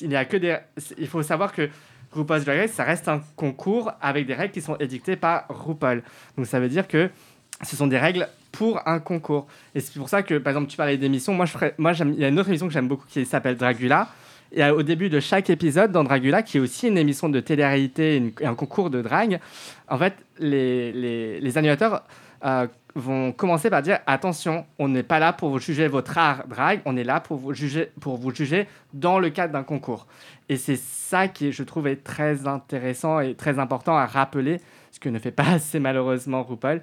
[0.00, 0.56] il y a que des
[0.98, 1.68] il faut savoir que
[2.12, 6.02] RuPaul's Drag Race ça reste un concours avec des règles qui sont édictées par RuPaul.
[6.36, 7.10] Donc ça veut dire que
[7.62, 9.46] ce sont des règles pour un concours.
[9.74, 11.34] Et c'est pour ça que par exemple tu parlais d'émissions.
[11.34, 13.56] Moi je ferais, moi il y a une autre émission que j'aime beaucoup qui s'appelle
[13.56, 14.08] Dragula.
[14.52, 17.40] Et euh, au début de chaque épisode dans Dragula, qui est aussi une émission de
[17.40, 19.40] télé-réalité une- un concours de drague,
[19.88, 22.04] en fait, les, les, les animateurs
[22.44, 26.46] euh, vont commencer par dire attention, on n'est pas là pour vous juger votre art
[26.46, 30.06] drague, on est là pour vous juger, pour vous juger dans le cadre d'un concours.
[30.48, 34.60] Et c'est ça qui, je trouve, est très intéressant et très important à rappeler,
[34.92, 36.82] ce que ne fait pas assez malheureusement RuPaul.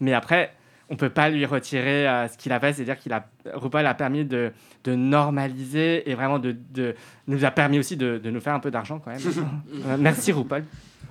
[0.00, 0.54] Mais après,
[0.90, 3.24] on peut pas lui retirer euh, ce qu'il a fait, c'est-à-dire qu'il a
[3.54, 4.50] RuPaul a permis de,
[4.84, 6.94] de normaliser et vraiment de, de
[7.28, 9.20] nous a permis aussi de, de nous faire un peu d'argent quand même.
[9.86, 10.64] Euh, merci RuPaul.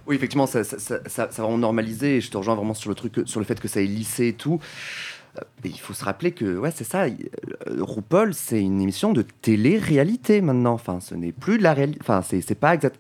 [0.06, 2.74] Oui, effectivement, ça, ça, ça, ça- ça a vraiment normalisé et je te rejoins vraiment
[2.74, 4.60] sur le truc, sur le fait que ça est lissé et tout.
[5.38, 7.06] Euh, Mais il faut se rappeler que, ouais, c'est ça.
[7.68, 10.74] RuPaul, c'est une émission de télé-réalité maintenant.
[10.74, 12.00] Enfin, ce n'est plus de la réalité.
[12.02, 12.98] Enfin, c'est pas exact.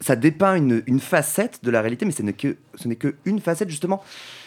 [0.00, 3.14] Ça, dépeint une, une facette de la réalité, mais ce n'est que, ce n'est que
[3.26, 4.02] une facette justement.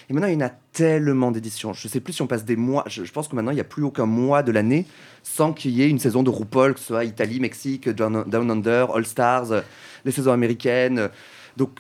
[0.09, 1.73] Et maintenant, il y en a tellement d'éditions.
[1.73, 2.83] Je sais plus si on passe des mois.
[2.87, 4.85] Je, pense que maintenant, il n'y a plus aucun mois de l'année
[5.23, 8.93] sans qu'il y ait une saison de RuPaul, que ce soit Italie, Mexique, Down, Under,
[8.93, 9.61] All Stars, euh,
[10.05, 11.09] les saisons américaines.
[11.57, 11.79] Donc,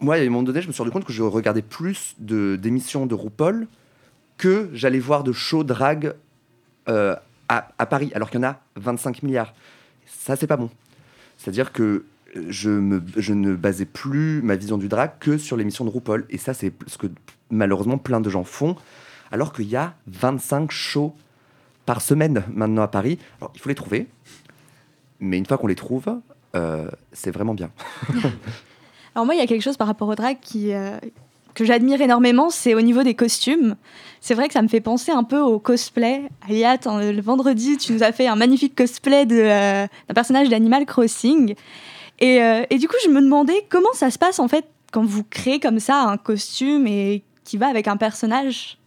[0.00, 2.56] moi, à un moment donné, je me suis rendu compte que je regardais plus de-
[2.56, 3.66] d'émissions de, RuPaul
[4.36, 6.14] que j'allais voir de shows drag
[6.88, 7.16] euh,
[7.48, 9.54] à, à Paris, alors qu'il y en a 25 milliards.
[10.06, 10.70] Ça, c'est pas bon.
[11.38, 16.26] C'est-à-dire que je, ne basais plus ma vision du drag que sur l'émission de RuPaul.
[16.30, 17.06] Et ça, c'est ce que
[17.50, 18.76] malheureusement plein de gens font,
[19.30, 21.14] alors qu'il y a 25 shows
[21.86, 23.18] par semaine maintenant à Paris.
[23.40, 24.06] Alors, il faut les trouver,
[25.20, 26.20] mais une fois qu'on les trouve,
[26.54, 27.70] euh, c'est vraiment bien.
[29.14, 30.98] Alors moi, il y a quelque chose par rapport au drag euh,
[31.54, 33.74] que j'admire énormément, c'est au niveau des costumes.
[34.20, 36.28] C'est vrai que ça me fait penser un peu au cosplay.
[36.46, 40.84] Alia, t'en- le vendredi, tu nous as fait un magnifique cosplay euh, d'un personnage d'Animal
[40.86, 41.54] Crossing.
[42.20, 45.04] Et, euh, et du coup, je me demandais comment ça se passe en fait quand
[45.04, 48.78] vous créez comme ça un costume et qui va avec un personnage?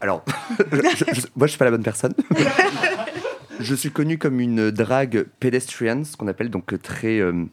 [0.00, 0.24] Alors,
[0.72, 0.76] je-
[1.14, 2.12] je- moi, je suis pas la bonne personne.
[3.60, 7.44] je suis connu comme une drague pedestrian, ce qu'on appelle donc très euh,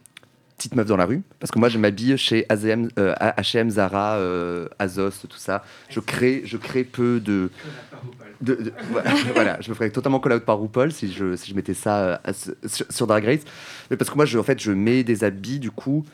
[0.58, 1.22] petite meuf dans la rue.
[1.40, 5.64] Parce que moi, je m'habille chez euh, H&M, Zara, euh, Azos, tout ça.
[5.88, 7.50] Je crée, je crée peu de...
[9.34, 11.98] voilà, je me ferais totalement call out par RuPaul si je, si je mettais ça
[11.98, 12.32] euh,
[12.66, 13.42] sur, sur Drag Race.
[13.90, 16.04] Mais parce que moi, je, en fait, je mets des habits, du coup,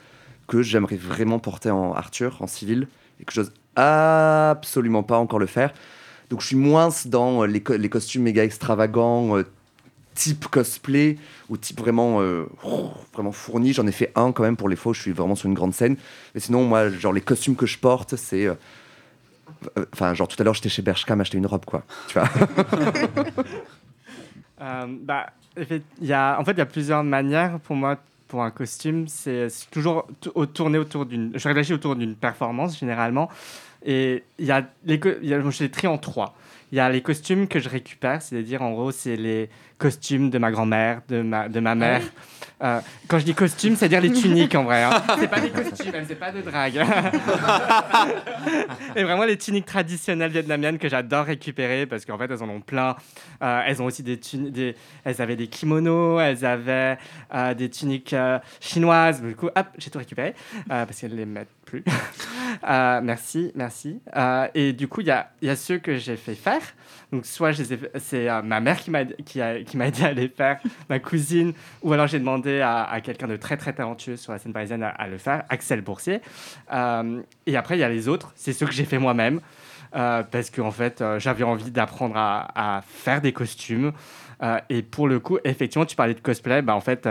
[0.49, 2.89] que j'aimerais vraiment porter en Arthur, en civil,
[3.21, 5.73] et que j'ose absolument pas encore le faire.
[6.31, 9.45] Donc je suis moins dans euh, les, les costumes méga extravagants, euh,
[10.15, 12.21] type cosplay ou type vraiment,
[13.13, 13.73] vraiment fourni.
[13.73, 15.75] J'en ai fait un quand même pour les faux, je suis vraiment sur une grande
[15.75, 15.97] scène.
[16.35, 18.49] Mais sinon, moi, genre les costumes que je porte, c'est.
[19.93, 21.83] Enfin, genre tout à l'heure, j'étais chez Bershka m'acheter une robe, quoi.
[22.09, 22.29] Tu vois
[24.61, 25.27] Euh, bah,
[26.01, 29.09] y a, en fait, il y a plusieurs manières pour moi pour un costume.
[29.09, 31.33] C'est toujours au- tourné autour d'une.
[31.35, 33.29] Je réfléchis autour d'une performance généralement.
[33.85, 35.01] Et il y a les.
[35.23, 36.35] y a- je les trie en trois.
[36.73, 40.39] Il y a les costumes que je récupère, c'est-à-dire en gros, c'est les costumes de
[40.39, 42.03] ma grand-mère, de ma, de ma mère.
[42.63, 44.85] Euh, quand je dis costumes, c'est-à-dire les tuniques en vrai.
[44.85, 45.03] Hein.
[45.19, 46.77] C'est pas des costumes, c'est pas de drague.
[48.97, 52.61] Et vraiment les tuniques traditionnelles vietnamiennes que j'adore récupérer parce qu'en fait elles en ont
[52.61, 52.97] plein.
[53.43, 56.97] Euh, elles ont aussi des, des elles avaient des kimonos, elles avaient
[57.35, 58.15] euh, des tuniques
[58.61, 59.21] chinoises.
[59.21, 60.35] Du coup, hop, j'ai tout récupéré
[60.69, 61.85] parce qu'elles les mettent plus.
[62.71, 64.01] Euh, merci, merci.
[64.17, 66.61] Euh, et du coup, il y a, y a ceux que j'ai fait faire.
[67.13, 70.29] Donc, soit fait- c'est euh, ma mère qui m'a qui a- qui aidé à les
[70.29, 74.33] faire, ma cousine, ou alors j'ai demandé à, à quelqu'un de très très talentueux sur
[74.33, 76.21] la scène parisienne à, à le faire, Axel Boursier.
[77.47, 79.41] Et après, il y a les autres, c'est ceux que j'ai fait moi-même.
[79.93, 83.93] parce qu'en fait, euh, j'avais envie d'apprendre à, à faire des costumes.
[84.69, 86.61] Et pour le coup, effectivement, tu parlais de cosplay.
[86.63, 87.09] Bah, en fait,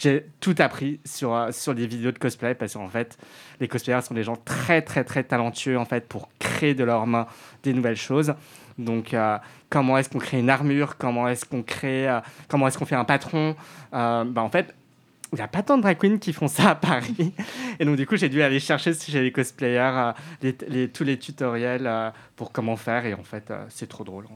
[0.00, 3.18] j'ai tout appris sur, euh, sur les vidéos de cosplay parce qu'en fait,
[3.60, 7.06] les cosplayers sont des gens très, très, très talentueux en fait pour créer de leurs
[7.06, 7.26] mains
[7.62, 8.34] des nouvelles choses.
[8.78, 9.36] Donc, euh,
[9.70, 10.96] comment est-ce qu'on crée une armure?
[10.98, 13.56] Comment est-ce qu'on crée euh, Comment est-ce qu'on fait un patron?
[13.92, 14.72] Euh, bah, En fait,
[15.32, 17.34] il n'y a pas tant de drag queens qui font ça à Paris.
[17.80, 21.04] Et donc, du coup, j'ai dû aller chercher chez les cosplayers euh, les- les- tous
[21.04, 23.04] les tutoriels euh, pour comment faire.
[23.04, 24.26] Et en fait, euh, c'est trop drôle.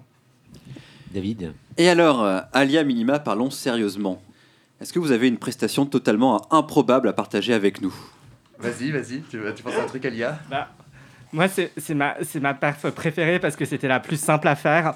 [1.13, 1.53] David?
[1.77, 4.21] Et alors, Alia Minima, parlons sérieusement.
[4.83, 7.95] Est-ce que vous avez une prestation totalement improbable à partager avec nous?
[8.59, 10.71] Vas-y, vas-y, tu, tu penses à un truc, Alia Bah,
[11.33, 14.57] moi, c'est c'est ma, c'est ma perf préférée parce que c'était la plus simple à
[14.57, 14.95] faire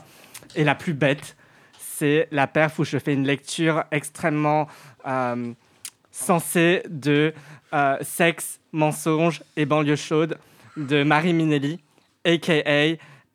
[0.57, 1.37] et la plus bête.
[1.79, 4.67] C'est la perf où je fais une lecture extrêmement
[5.07, 5.53] euh,
[6.11, 7.33] sensée de
[7.73, 10.37] euh, Sexe, mensonge et banlieue chaude
[10.77, 11.79] de Marie Minelli,
[12.25, 12.61] a.k.a.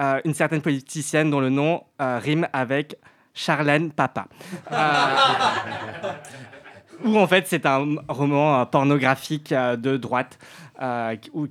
[0.03, 2.97] euh, une certaine politicienne dont le nom euh, rime avec
[3.33, 4.27] Charlène Papa.
[4.71, 6.15] Euh,
[7.05, 10.37] où en fait c'est un roman euh, pornographique euh, de droite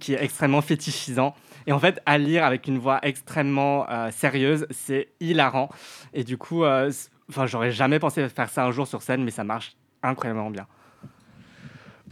[0.00, 1.34] qui- est extrêmement fétichisant.
[1.66, 5.68] Et en fait, à lire avec une voix extrêmement sérieuse, c'est hilarant.
[6.12, 9.44] Et du coup, enfin, j'aurais jamais pensé faire ça un jour sur scène, mais ça
[9.44, 10.66] marche incroyablement bien.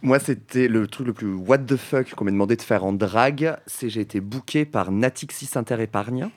[0.03, 2.93] Moi, c'était le truc le plus what the fuck qu'on m'a demandé de faire en
[2.93, 3.57] drague.
[3.67, 6.29] C'est j'ai été booké par Natixis Interépargne.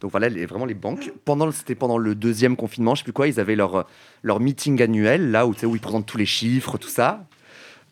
[0.00, 1.12] Donc voilà, les, vraiment les banques.
[1.24, 3.86] Pendant, c'était pendant le deuxième confinement, je sais plus quoi, ils avaient leur,
[4.22, 7.24] leur meeting annuel, là où, où ils présentent tous les chiffres, tout ça,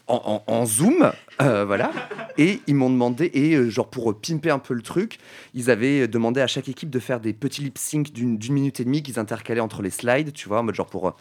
[0.08, 1.10] en, en- Zoom,
[1.42, 1.90] euh, voilà.
[2.38, 5.18] Et ils m'ont demandé, et euh, genre pour euh, pimper un peu le truc,
[5.52, 8.84] ils avaient demandé à chaque équipe de faire des petits lip sync d'une minute et
[8.84, 11.12] demie qu'ils intercalaient entre les slides, tu vois, en mode genre pour euh,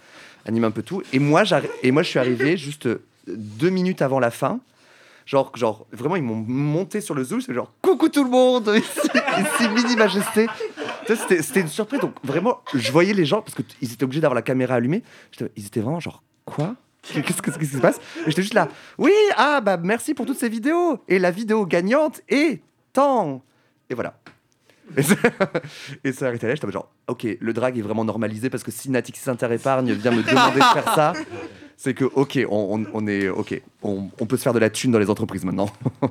[0.45, 1.02] animer un peu tout.
[1.13, 1.43] Et moi,
[1.82, 2.88] et moi je suis arrivé juste
[3.28, 4.60] deux minutes avant la fin.
[5.26, 7.42] Genre, genre, vraiment, ils m'ont monté sur le Zoom.
[7.42, 10.48] C'est genre, coucou tout le monde, ici, Mini Majesté.
[11.08, 12.00] C'était une surprise.
[12.00, 15.02] Donc, vraiment, je voyais les gens, parce qu'ils étaient obligés d'avoir la caméra allumée.
[15.56, 16.76] Ils étaient vraiment genre, quoi?
[17.02, 18.00] Qu'est-ce que- qu'est-ce qui se passe?
[18.26, 21.00] J'étais juste là, oui, ah, bah merci pour toutes ces vidéos.
[21.08, 22.62] Et la vidéo gagnante est
[22.94, 23.44] tant.
[23.90, 24.18] Et voilà.
[24.98, 25.15] Et ça,
[26.04, 28.89] et ça arrêtait là, j'étais genre, ok, le drag est vraiment normalisé parce que si
[28.89, 31.13] Natixis Interépargne vient me demander de faire ça,
[31.78, 34.69] c'est que, ok, on, on- on est, ok, on, on peut se faire de la
[34.69, 35.69] thune dans les entreprises maintenant.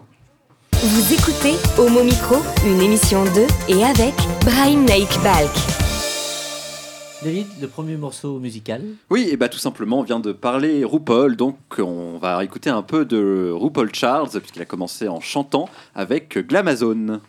[0.73, 4.13] Vous écoutez Homo Micro, une émission de et avec
[4.45, 5.51] Brahim Naik Balk.
[7.23, 11.37] David, le premier morceau musical Oui, et bah tout simplement, on vient de parler RuPaul,
[11.37, 16.37] donc on va écouter un peu de RuPaul Charles, puisqu'il a commencé en chantant avec
[16.47, 17.21] Glamazone.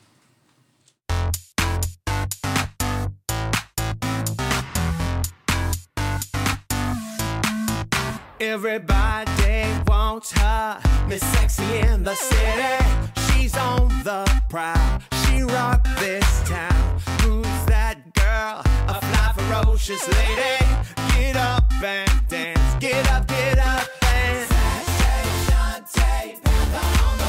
[8.56, 12.86] Everybody wants her, Miss Sexy in the city.
[13.28, 15.02] She's on the prowl.
[15.26, 17.02] She rocked this town.
[17.22, 18.62] Who's that girl?
[18.88, 20.56] A fly, ferocious lady.
[21.18, 22.76] Get up and dance.
[22.80, 24.50] Get up, get up and.
[25.46, 27.25] Shantae, Panther on the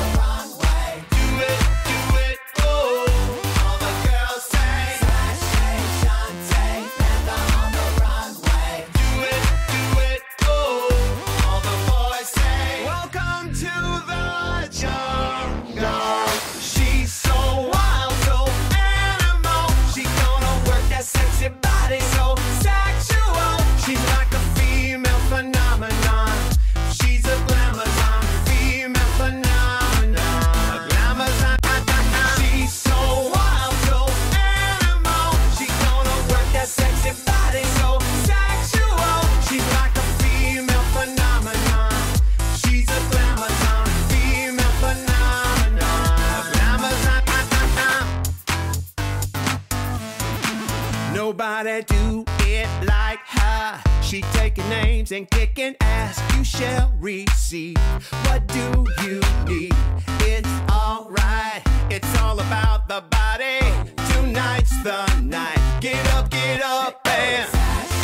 [55.10, 56.20] names and kicking ass.
[56.36, 57.76] You shall receive.
[58.24, 59.74] What do you need?
[60.20, 61.62] It's alright.
[61.90, 63.60] It's all about the body.
[64.12, 65.78] Tonight's the night.
[65.80, 67.95] Get up, get up, and.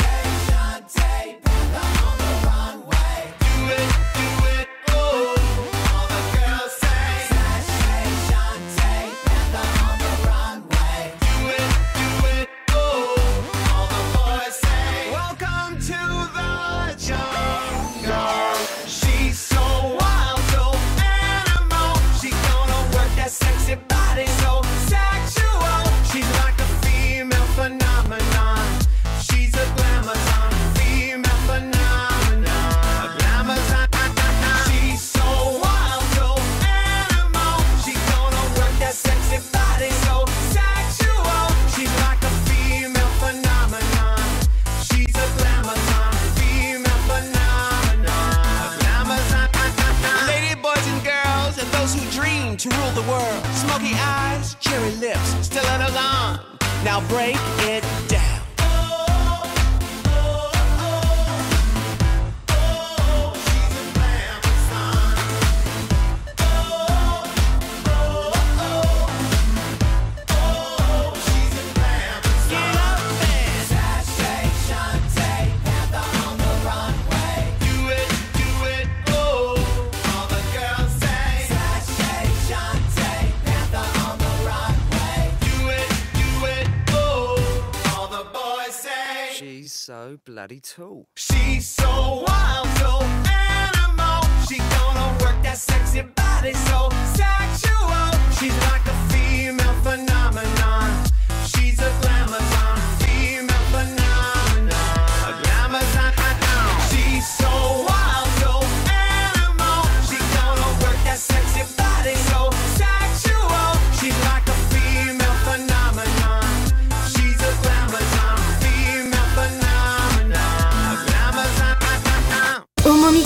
[90.43, 91.05] Bloody tall.
[91.15, 92.99] She's so wild, so
[93.31, 94.27] animal.
[94.49, 96.72] She gonna work that sexy body so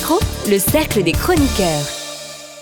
[0.09, 1.85] Le cercle des chroniqueurs.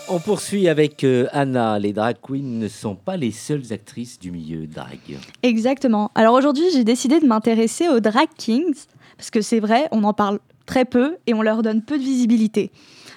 [0.10, 1.78] On poursuit avec euh, Anna.
[1.78, 5.20] Les drag queens ne sont pas les seules actrices du milieu drag.
[5.44, 6.10] Exactement.
[6.16, 8.74] Alors aujourd'hui, j'ai décidé de m'intéresser aux drag kings,
[9.16, 12.04] parce que c'est vrai, on en parle très peu et on leur donne peu de
[12.04, 12.72] visibilité.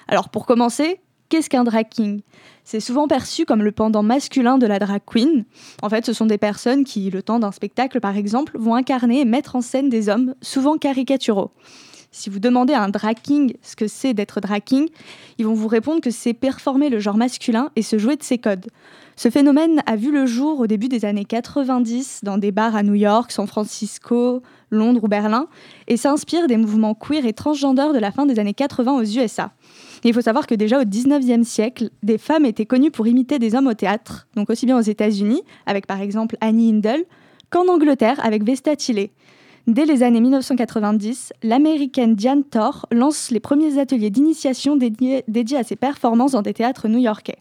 [0.07, 2.21] Alors pour commencer, qu'est-ce qu'un drag king?
[2.63, 5.45] C'est souvent perçu comme le pendant masculin de la drag queen.
[5.81, 9.21] En fait, ce sont des personnes qui, le temps d'un spectacle par exemple, vont incarner
[9.21, 11.49] et mettre en scène des hommes, souvent caricaturaux.
[12.11, 14.89] Si vous demandez à un drag king ce que c'est d'être drag king,
[15.37, 18.39] ils vont vous répondre que c'est performer le genre masculin et se jouer de ses
[18.39, 18.67] codes.
[19.15, 22.83] Ce phénomène a vu le jour au début des années 90 dans des bars à
[22.83, 24.41] New York, San Francisco,
[24.71, 25.47] Londres ou Berlin
[25.87, 29.51] et s'inspire des mouvements queer et transgender de la fin des années 80 aux USA.
[30.03, 33.53] Il faut savoir que déjà au 19e siècle, des femmes étaient connues pour imiter des
[33.53, 37.03] hommes au théâtre, donc aussi bien aux États-Unis, avec par exemple Annie Hindle,
[37.49, 39.11] qu'en Angleterre avec Vesta Tilley.
[39.67, 45.23] Dès les années 1990, l'américaine Diane Thor lance les premiers ateliers d'initiation dédiés,
[45.57, 47.37] à ses performances dans des théâtres new-yorkais.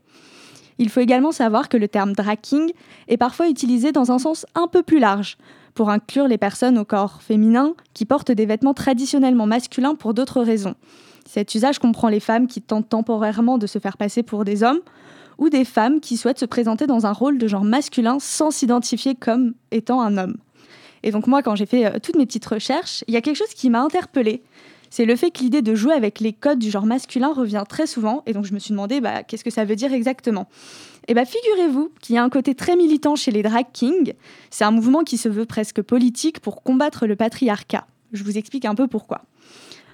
[0.79, 2.73] Il faut également savoir que le terme drag king
[3.09, 5.39] est parfois utilisé dans un sens un peu plus large,
[5.75, 10.43] pour inclure les personnes au corps féminin qui portent des vêtements traditionnellement masculins pour d'autres
[10.43, 10.75] raisons.
[11.27, 14.81] Cet usage comprend les femmes qui tentent temporairement de se faire passer pour des hommes,
[15.39, 19.15] ou des femmes qui souhaitent se présenter dans un rôle de genre masculin sans s'identifier
[19.15, 20.37] comme étant un homme.
[21.03, 23.37] Et donc moi, quand j'ai fait euh, toutes mes petites recherches, il y a quelque
[23.37, 24.43] chose qui m'a interpellée.
[24.91, 27.87] C'est le fait que l'idée de jouer avec les codes du genre masculin revient très
[27.87, 30.49] souvent, et donc je me suis demandé bah, qu'est-ce que ça veut dire exactement?
[31.09, 34.15] Et bah figurez-vous qu'il y a un côté très militant chez les drag kings.
[34.51, 37.87] C'est un mouvement qui se veut presque politique pour combattre le patriarcat.
[38.13, 39.23] Je vous explique un peu pourquoi.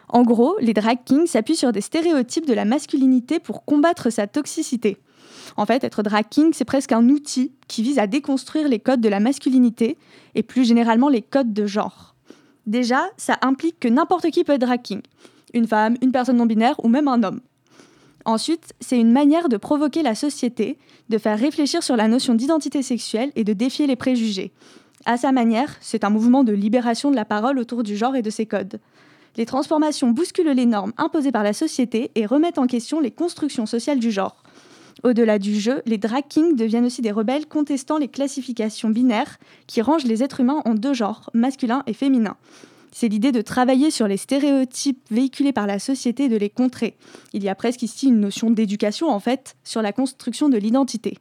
[0.08, 4.26] En gros, les drag kings s'appuient sur des stéréotypes de la masculinité pour combattre sa
[4.26, 4.96] toxicité.
[5.56, 9.00] En fait, être drag king, c'est presque un outil qui vise à déconstruire les codes
[9.00, 9.96] de la masculinité
[10.34, 12.14] et plus généralement les codes de genre.
[12.66, 15.02] Déjà, ça implique que n'importe qui peut être drag king.
[15.52, 17.40] Une femme, une personne non binaire ou même un homme.
[18.24, 20.78] Ensuite, c'est une manière de provoquer la société,
[21.10, 24.52] de faire réfléchir sur la notion d'identité sexuelle et de défier les préjugés.
[25.04, 28.22] À sa manière, c'est un mouvement de libération de la parole autour du genre et
[28.22, 28.80] de ses codes.
[29.36, 33.66] Les transformations bousculent les normes imposées par la société et remettent en question les constructions
[33.66, 34.42] sociales du genre.
[35.02, 39.82] Au-delà du jeu, les drag kings deviennent aussi des rebelles contestant les classifications binaires qui
[39.82, 42.36] rangent les êtres humains en deux genres, masculin et féminin.
[42.92, 46.96] C'est l'idée de travailler sur les stéréotypes véhiculés par la société de les contrer.
[47.32, 51.18] Il y a presque ici une notion d'éducation, en fait, sur la construction de l'identité.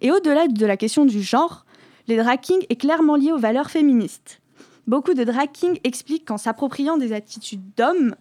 [0.00, 1.66] Et au-delà de la question du genre,
[2.06, 4.40] les drag kings est clairement lié aux valeurs féministes.
[4.86, 8.14] Beaucoup de drag kings expliquent qu'en s'appropriant des attitudes d'hommes,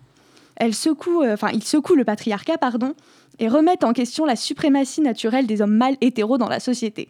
[0.62, 2.94] elles secouent, euh, enfin, ils secouent le patriarcat, pardon,
[3.40, 7.10] et remettent en question la suprématie naturelle des hommes mâles hétéros dans la société.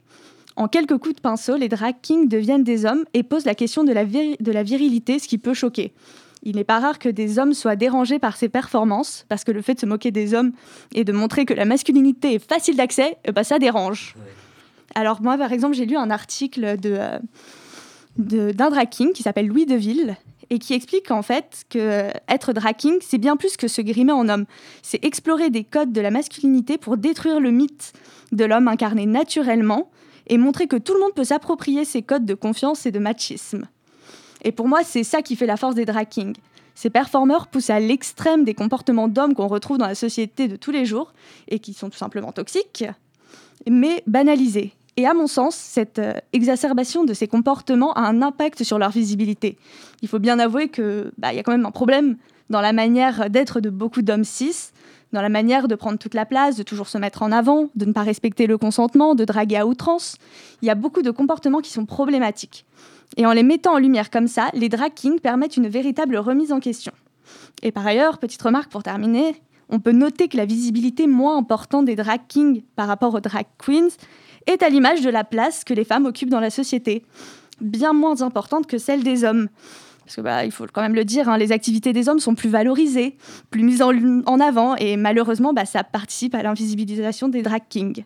[0.55, 3.83] En quelques coups de pinceau, les drag kings deviennent des hommes et posent la question
[3.83, 5.91] de la, de la virilité, ce qui peut choquer.
[6.43, 9.61] Il n'est pas rare que des hommes soient dérangés par ces performances, parce que le
[9.61, 10.53] fait de se moquer des hommes
[10.95, 14.15] et de montrer que la masculinité est facile d'accès, eh ben, ça dérange.
[14.95, 17.19] Alors moi, par exemple, j'ai lu un article de, euh,
[18.17, 20.15] de- d'un drag king qui s'appelle Louis Deville
[20.51, 24.11] et qui explique qu'en fait, que euh, être drag c'est bien plus que se grimer
[24.11, 24.45] en homme.
[24.83, 27.93] C'est explorer des codes de la masculinité pour détruire le mythe
[28.33, 29.89] de l'homme incarné naturellement
[30.27, 33.67] et montrer que tout le monde peut s'approprier ces codes de confiance et de machisme.
[34.43, 36.35] Et pour moi, c'est ça qui fait la force des drag kings.
[36.75, 40.71] Ces performeurs poussent à l'extrême des comportements d'hommes qu'on retrouve dans la société de tous
[40.71, 41.13] les jours
[41.47, 42.83] et qui sont tout simplement toxiques,
[43.69, 44.73] mais banalisés.
[44.97, 48.91] Et à mon sens, cette euh, exacerbation de ces comportements a un impact sur leur
[48.91, 49.57] visibilité.
[50.01, 52.17] Il faut bien avouer qu'il y a quand même un problème
[52.49, 54.71] dans la manière d'être de beaucoup d'hommes cis,
[55.13, 57.85] dans la manière de prendre toute la place, de toujours se mettre en avant, de
[57.85, 60.17] ne pas respecter le consentement, de draguer à outrance.
[60.61, 62.65] Il y a beaucoup de comportements qui sont problématiques.
[63.17, 66.51] Et en les mettant en lumière comme ça, les drag kings permettent une véritable remise
[66.51, 66.93] en question.
[67.61, 69.35] Et par ailleurs, petite remarque pour terminer,
[69.71, 73.45] on peut noter que la visibilité moins importante des drag kings par rapport aux drag
[73.57, 73.89] queens
[74.47, 77.03] est à l'image de la place que les femmes occupent dans la société,
[77.61, 79.47] bien moins importante que celle des hommes.
[80.05, 82.35] Parce que bah, il faut quand même le dire, hein, les activités des hommes sont
[82.35, 83.15] plus valorisées,
[83.49, 88.03] plus mises en, avant, et malheureusement, bah, ça participe à l'invisibilisation des drag kings.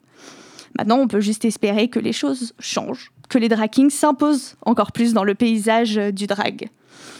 [0.77, 4.91] Maintenant, on peut juste espérer que les choses changent, que les drag kings s'imposent encore
[4.91, 6.69] plus dans le paysage euh, du drag.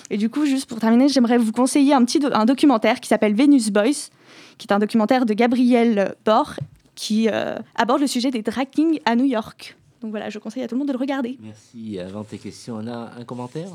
[0.10, 3.34] Et du coup, juste pour terminer, j'aimerais vous conseiller un petit un documentaire qui s'appelle
[3.34, 4.10] Venus Boys,
[4.58, 6.56] qui est un documentaire de Gabriel Bor,
[6.96, 9.78] qui euh, aborde le sujet des drag kings à New York.
[10.02, 11.38] Donc voilà, je conseille à tout le monde de le regarder.
[11.42, 12.00] Merci.
[12.00, 13.70] Avant tes questions, on a un commentaire?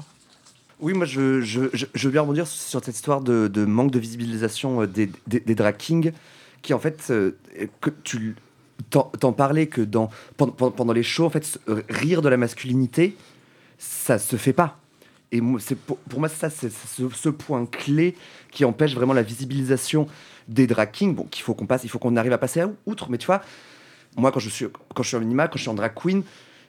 [0.81, 3.91] Oui, moi je, je, je, je veux bien rebondir sur cette histoire de, de manque
[3.91, 6.13] de visibilisation euh, des, des, des drag kings,
[6.63, 7.37] qui en fait, euh,
[7.81, 8.37] que tu
[8.89, 11.59] t'en t'en parlais que dans, pendant, les shows, en fait,
[11.91, 13.15] rire de la masculinité,
[13.79, 14.79] ça se fait pas.
[15.33, 18.17] Et moi, pour, pour moi, ça, c'est c'est ce, ce point clé
[18.51, 20.07] qui empêche vraiment la visibilisation
[20.51, 21.15] des drag kings.
[21.15, 23.09] Bon, qu'il faut qu'on passe, il faut qu'on arrive à passer à outre.
[23.09, 23.41] Mais tu vois,
[24.17, 26.23] moi, quand je suis, quand je suis en minima, quand je suis en drag queen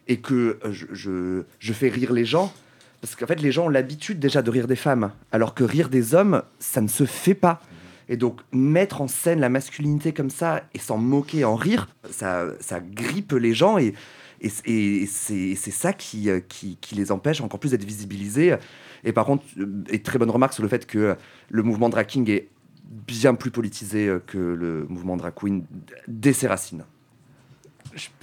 [0.08, 2.54] et que euh, je, je, fais rire les gens,
[3.02, 5.90] parce qu'en fait, les gens ont l'habitude déjà de rire des femmes, alors que rire
[5.90, 7.62] des hommes, ça ne se fait pas.
[8.10, 12.46] Et donc, mettre en scène la masculinité comme ça et s'en moquer, en rire, ça,
[12.60, 13.94] ça grippe les gens et,
[14.42, 18.56] et, et c'est ça qui, euh, qui, qui les empêche encore plus d'être visibilisés.
[19.04, 21.16] Et par contre, euh, et très bonne remarque sur le fait que
[21.50, 22.50] le mouvement drag king est
[22.84, 25.66] bien plus politisé euh, que le mouvement drag queen
[26.08, 26.84] dès ses racines.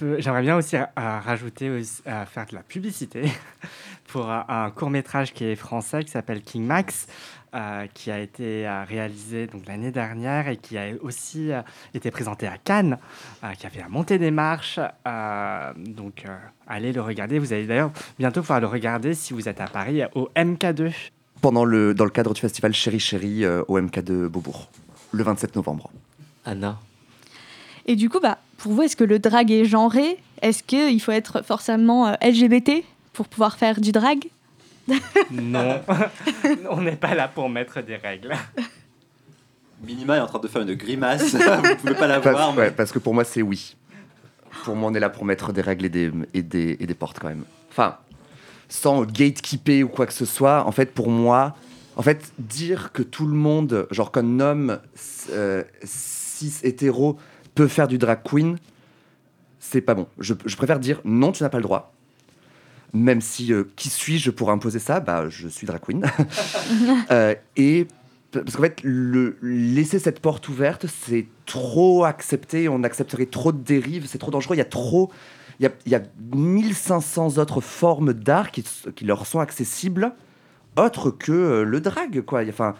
[0.01, 3.31] J'aimerais bien aussi euh, rajouter, faire de la publicité
[4.07, 7.07] pour un court métrage qui est français qui s'appelle King Max,
[7.53, 11.51] euh, qui a été euh, réalisé l'année dernière et qui a aussi
[11.93, 12.97] été présenté à Cannes,
[13.57, 14.79] qui a fait la montée des marches.
[15.77, 16.25] donc
[16.67, 17.37] allez le regarder.
[17.37, 20.93] Vous allez d'ailleurs bientôt pouvoir le regarder si vous êtes à Paris au MK2.
[21.41, 24.69] Pendant le, dans le cadre du festival Chéri Chéri euh, au MK de Beaubourg,
[25.11, 25.89] le 27 novembre.
[26.43, 26.77] Anna
[27.85, 30.17] Et du coup, bah, pour vous, est-ce que le drag est genré?
[30.41, 32.83] Est-ce qu'il faut être forcément euh, LGBT
[33.13, 34.25] pour pouvoir faire du drag?
[35.31, 35.81] Non,
[36.71, 38.33] on n'est pas là pour mettre des règles.
[39.83, 41.35] Minima est en train de faire une grimace.
[41.35, 42.53] Vous pouvez pas la Parce, voir.
[42.53, 43.75] mais- ouais, parce que pour moi, c'est oui.
[44.65, 46.93] Pour moi, on est là pour mettre des règles et des, et des, et des
[46.95, 47.43] portes quand même.
[47.69, 47.97] Enfin,
[48.69, 50.65] sans gatekeeper ou quoi que ce soit.
[50.65, 51.55] En fait, pour moi,
[51.95, 54.79] en fait, dire que tout le monde, genre qu'un homme
[55.31, 57.17] euh, cis hétéro
[57.55, 58.57] peut faire du drag queen,
[59.59, 60.07] c'est pas bon.
[60.19, 61.93] Je, je préfère dire non, tu n'as pas le droit.
[62.93, 64.99] Même si euh, qui suis-je pour imposer ça?
[64.99, 66.05] Bah, je suis drag queen.
[67.11, 67.87] Euh, et
[68.31, 72.69] parce qu'en fait, le, laisser cette porte ouverte, c'est trop accepté.
[72.69, 74.05] On accepterait trop de dérives.
[74.07, 74.55] C'est trop dangereux.
[74.55, 75.11] Il y a trop.
[75.59, 76.01] Il y a, il y a
[76.33, 78.63] 1500 autres formes d'art qui,
[79.03, 80.13] leur sont accessibles,
[80.77, 82.75] autres que euh, le drag, Enfin,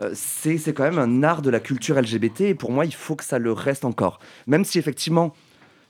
[0.00, 2.40] euh, c'est quand même un art de la culture LGBT.
[2.42, 4.18] Et pour moi, il faut que ça le reste encore.
[4.46, 5.34] Même si effectivement,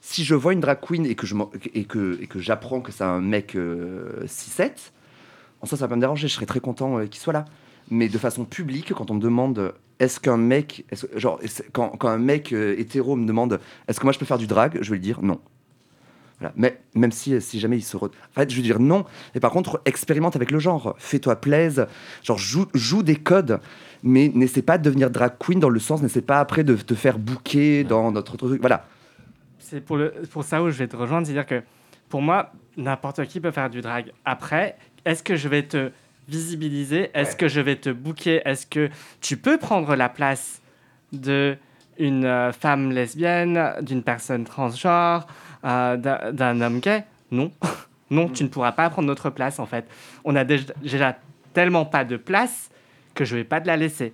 [0.01, 1.35] si je vois une drag queen et que je
[1.73, 4.71] et que et que j'apprends que c'est un mec 6-7,
[5.61, 6.27] en soi, ça va pas me déranger.
[6.27, 7.45] Je serais très content euh, qu'il soit là.
[7.89, 11.39] Mais de façon publique, quand on me demande euh, est-ce qu'un mec, est-ce- genre,
[11.71, 14.77] quand, un mec euh, hétéro me demande est-ce que moi je peux faire du drag,
[14.81, 15.39] je vais lui dire non.
[16.43, 16.53] Voilà.
[16.57, 17.95] Mais même si, si jamais il se.
[17.97, 19.05] re- En fait, je lui dire non.
[19.35, 20.95] Et par contre, expérimente avec le genre.
[20.97, 21.87] Fais-toi plaise.
[22.23, 23.59] Genre, joue, joue des codes.
[24.03, 26.93] Mais n'essaie pas de devenir drag queen dans le sens, n'essaie pas après de te
[26.93, 28.59] faire bouquer dans notre truc.
[28.59, 28.85] Voilà.
[29.59, 31.63] C'est pour, le, pour ça où je vais te rejoindre, c'est-à-dire que
[32.09, 34.11] pour moi, n'importe qui peut faire du drag.
[34.25, 34.75] Après,
[35.05, 35.89] est-ce que je vais te
[36.27, 37.09] visibiliser?
[37.13, 38.89] Est-ce que je vais te booker Est-ce que
[39.21, 40.61] tu peux prendre la place
[41.13, 41.55] de
[41.97, 45.27] une euh, femme lesbienne, d'une personne transgenre,
[45.65, 45.97] euh,
[46.31, 47.51] d'un homme gay Non.
[48.09, 49.87] non, tu ne pourras pas prendre notre place en fait.
[50.23, 51.17] On a déjà,
[51.53, 52.69] tellement pas de place
[53.13, 54.13] que je vais pas te la laisser.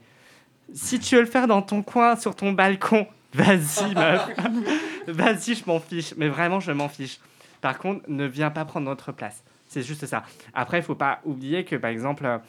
[0.74, 4.30] Si tu veux le faire dans ton coin, sur ton balcon, vas-y meuf.
[5.08, 6.14] vas-y, je m'en fiche.
[6.18, 7.20] Mais vraiment, je m'en fiche.
[7.62, 9.44] Par contre, ne viens pas prendre notre place.
[9.68, 10.24] C'est juste ça.
[10.54, 12.40] Après, il faut pas oublier que, par exemple,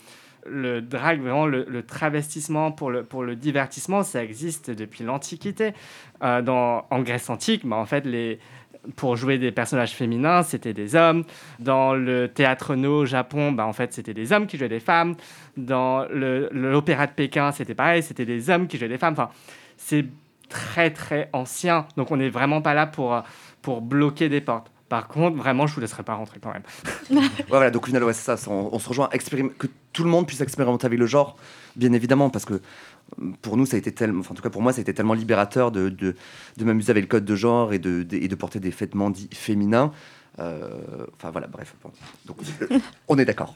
[0.47, 5.73] le drag, vraiment le, travestissement pour le, divertissement, ça existe depuis l'Antiquité.
[6.23, 8.39] Euh, en Grèce antique, bah, en fait, les,
[8.97, 11.25] pour jouer des personnages féminins, c'était des hommes.
[11.59, 14.81] Dans le théâtre no au Japon, bah, en fait, c'était des hommes qui jouaient des
[14.81, 15.15] femmes.
[15.57, 19.15] Dans l'opéra de Pékin, c'était pareil, c'était des hommes qui jouaient des femmes.
[19.15, 19.31] Enfin,
[19.77, 20.07] c'est
[20.49, 21.87] très, très ancien.
[21.97, 24.71] Donc, on n'est vraiment pas là pour bloquer des portes.
[24.91, 26.63] Par contre, vraiment, je vous laisserai pas rentrer quand même.
[27.11, 30.27] Ouais, voilà, donc Lunel, ouais, c'est ça, on, on se rejoint, que tout le monde
[30.27, 31.37] puisse expérimenter avec le genre,
[31.77, 32.59] bien évidemment, parce que euh,
[33.41, 34.93] pour nous, ça a été tellement, enfin, en tout cas pour moi, ça a été
[34.93, 36.15] tellement libérateur de, de,
[36.59, 39.11] de m'amuser avec le code de genre et de, de- et de porter des vêtements
[39.11, 39.91] dits féminins.
[40.39, 41.91] Euh, Enfin voilà, bref, bon.
[42.27, 42.37] donc
[43.09, 43.55] on est d'accord.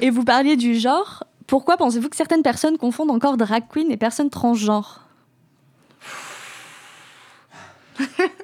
[0.00, 1.24] Et vous parliez du genre.
[1.46, 5.06] Pourquoi pensez-vous que certaines personnes confondent encore drag queen et personnes transgenres?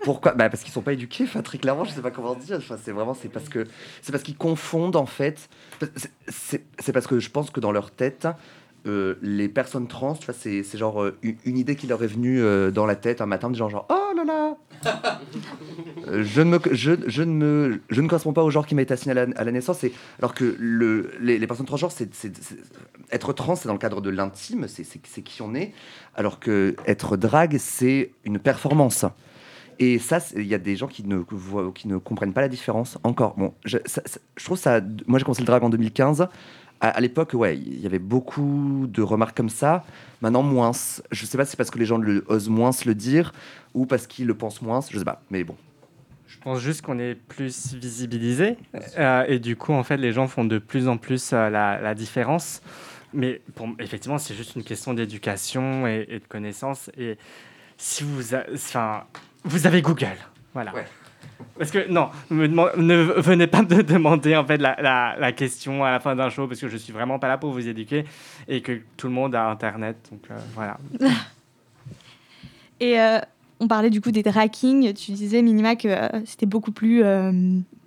[0.04, 0.32] Pourquoi?
[0.32, 2.58] Bah Parce qu'ils sont pas éduqués, enfin, très clairement, je sais pas comment dire.
[2.58, 3.66] Enfin, c'est vraiment, c'est parce que
[4.02, 5.48] c'est qu'ils confondent en fait.
[6.28, 8.26] C'est- parce que je pense que dans leur tête,
[8.86, 12.86] euh, les personnes trans, c'est genre euh, une, idée qui leur est venue euh, dans
[12.86, 14.56] la tête un matin, genre, genre oh là là,
[16.22, 18.82] je ne me, je, je ne me, je ne correspond pas au genre qui m'a
[18.82, 19.82] été assigné à la, naissance.
[19.82, 22.08] Et alors que le, les, personnes transgenres, c'est
[23.10, 25.72] être trans, c'est dans le cadre de l'intime, c'est qui on est.
[26.14, 29.04] Alors que être drague, c'est une performance.
[29.78, 31.22] Et ça, il y a des gens qui ne,
[31.74, 33.34] qui ne comprennent pas la différence encore.
[33.36, 33.78] Bon, je,
[34.42, 34.80] trouve ça.
[35.06, 36.28] Moi, j'ai commencé le drag en 2015.
[36.80, 39.84] À, l'époque, ouais, il y avait beaucoup de remarques comme ça.
[40.20, 40.72] Maintenant, moins.
[41.10, 43.32] Je sais pas si c'est parce que les gens osent moins se le dire
[43.74, 44.80] ou parce qu'ils le pensent moins.
[44.90, 45.22] Je sais pas.
[45.30, 45.56] Mais bon.
[46.26, 48.56] Je pense juste qu'on est plus visibilisé
[48.98, 51.94] euh, et du coup, en fait, les gens font de plus en plus euh, la,
[51.94, 52.62] différence.
[53.12, 53.40] Mais
[53.78, 56.90] effectivement, c'est juste une question d'éducation et, et de connaissance.
[56.98, 57.16] Et
[57.78, 59.04] si vous, enfin,
[59.46, 60.16] vous avez Google,
[60.52, 60.74] voilà.
[60.74, 60.84] Ouais.
[61.58, 65.90] Parce que non, ne venez pas me demander en fait la, la- la question à
[65.90, 68.04] la fin d'un show parce que je suis vraiment pas là pour vous éduquer
[68.48, 69.96] et que tout le monde a Internet.
[70.10, 70.78] Donc euh, voilà.
[72.80, 73.18] Et euh,
[73.60, 74.92] on parlait du coup des drag kings.
[74.94, 77.32] Tu disais, Minima, que euh, c'était beaucoup plus euh,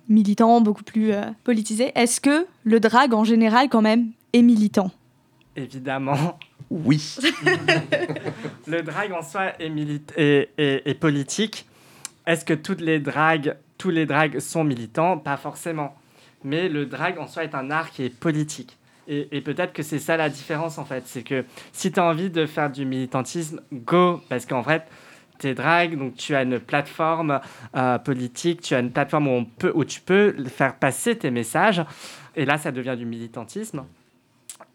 [0.08, 1.92] militant, beaucoup plus euh, politisé.
[1.94, 4.90] Est-ce que le drag en général, quand même, est militant?
[5.56, 6.38] Évidemment,
[6.70, 7.16] Oui.
[8.70, 9.70] Le drag en soi est,
[10.16, 11.66] est, est- est politique.
[12.26, 15.18] Est-ce que toutes les dragues, tous les drags sont militants?
[15.18, 15.96] Pas forcément.
[16.44, 18.76] Mais le drag en soi est un art qui est politique.
[19.08, 21.02] Et, et peut-être que c'est ça la différence en fait.
[21.06, 24.82] C'est que si tu as envie de faire du militantisme, go Parce qu'en fait,
[25.40, 27.40] tu es drag, donc tu as une plateforme
[27.74, 31.30] euh, politique, tu as une plateforme où, on peut, où tu peux faire passer tes
[31.32, 31.82] messages.
[32.36, 33.84] Et là, ça devient du militantisme.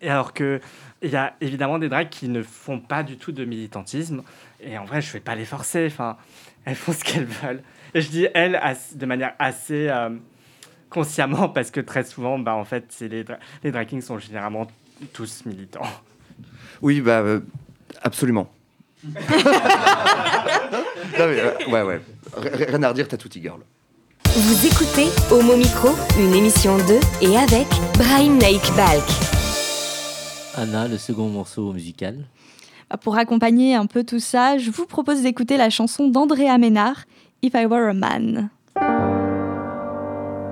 [0.01, 0.59] Et alors que
[1.01, 4.23] il y a évidemment des drags qui ne font pas du tout de militantisme.
[4.61, 5.87] Et en vrai, je ne vais pas les forcer.
[5.87, 6.17] Enfin,
[6.65, 7.61] elles font ce qu'elles veulent.
[7.93, 8.59] Et je dis elles
[8.93, 10.09] de manière assez euh,
[10.89, 14.17] consciemment parce que très souvent, bah, en fait, c'est les, dra- les drag kings sont
[14.19, 14.67] généralement
[15.13, 15.87] tous militants.
[16.81, 17.39] Oui, bah, euh,
[18.01, 18.49] absolument.
[19.05, 19.13] non,
[21.19, 22.01] mais, euh, ouais, ouais.
[22.37, 23.59] R- Rien à redire, t'as tout girl.
[24.25, 25.89] Vous écoutez Homo Micro,
[26.19, 27.67] une émission de et avec
[27.97, 29.03] Brahim Naik Balk.
[30.58, 32.26] Anna, le second morceau musical.
[32.89, 37.06] Bah, Pour accompagner un peu tout ça, je vous propose d'écouter la chanson d'Andrea Ménard,
[37.41, 38.49] If I Were a Man.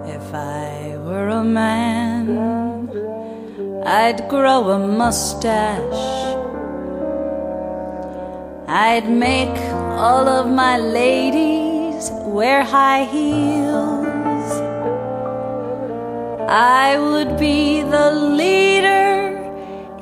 [0.06, 2.90] If I were a man,
[3.86, 5.80] I'd grow a mustache.
[8.68, 9.58] I'd make
[9.98, 14.52] all of my ladies wear high heels.
[16.50, 19.03] I would be the leader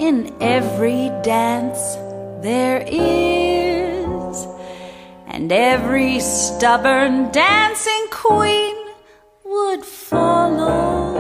[0.02, 1.96] in every dance
[2.42, 4.48] there is.
[5.28, 8.76] And every stubborn dancing queen
[9.46, 11.20] would follow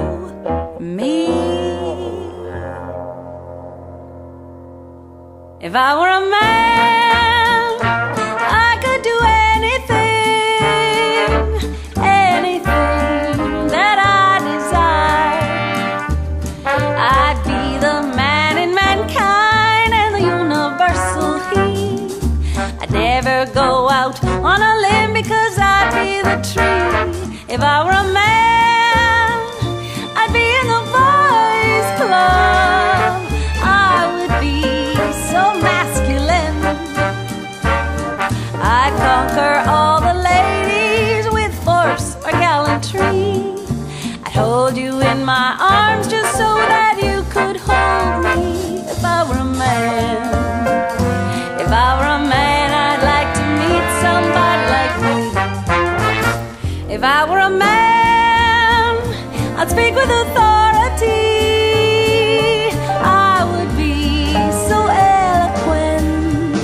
[0.80, 1.28] me.
[5.62, 7.01] If I were a man,
[27.52, 27.92] If I were
[59.62, 61.06] I'd speak with authority.
[63.06, 64.34] I would be
[64.66, 66.58] so eloquent.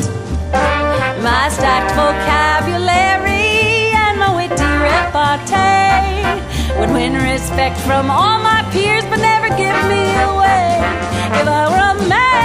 [1.22, 6.42] My stacked vocabulary and my witty repartee
[6.80, 10.82] would win respect from all my peers, but never give me away.
[11.38, 12.37] If I were a man,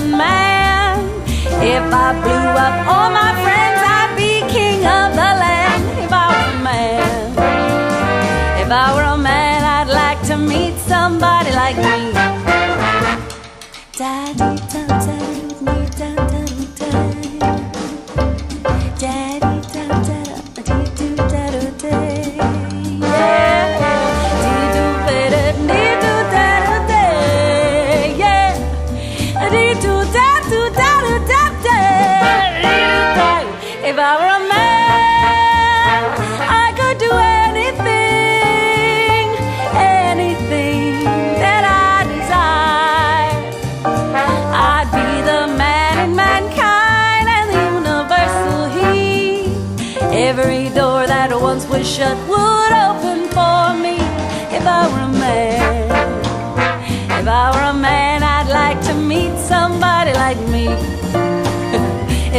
[0.00, 0.98] man.
[1.60, 5.82] If I blew up all my friends, I'd be king of the land.
[6.04, 7.32] If I were a man,
[8.62, 11.98] if I were a man, I'd like to meet somebody like me.
[16.00, 16.27] If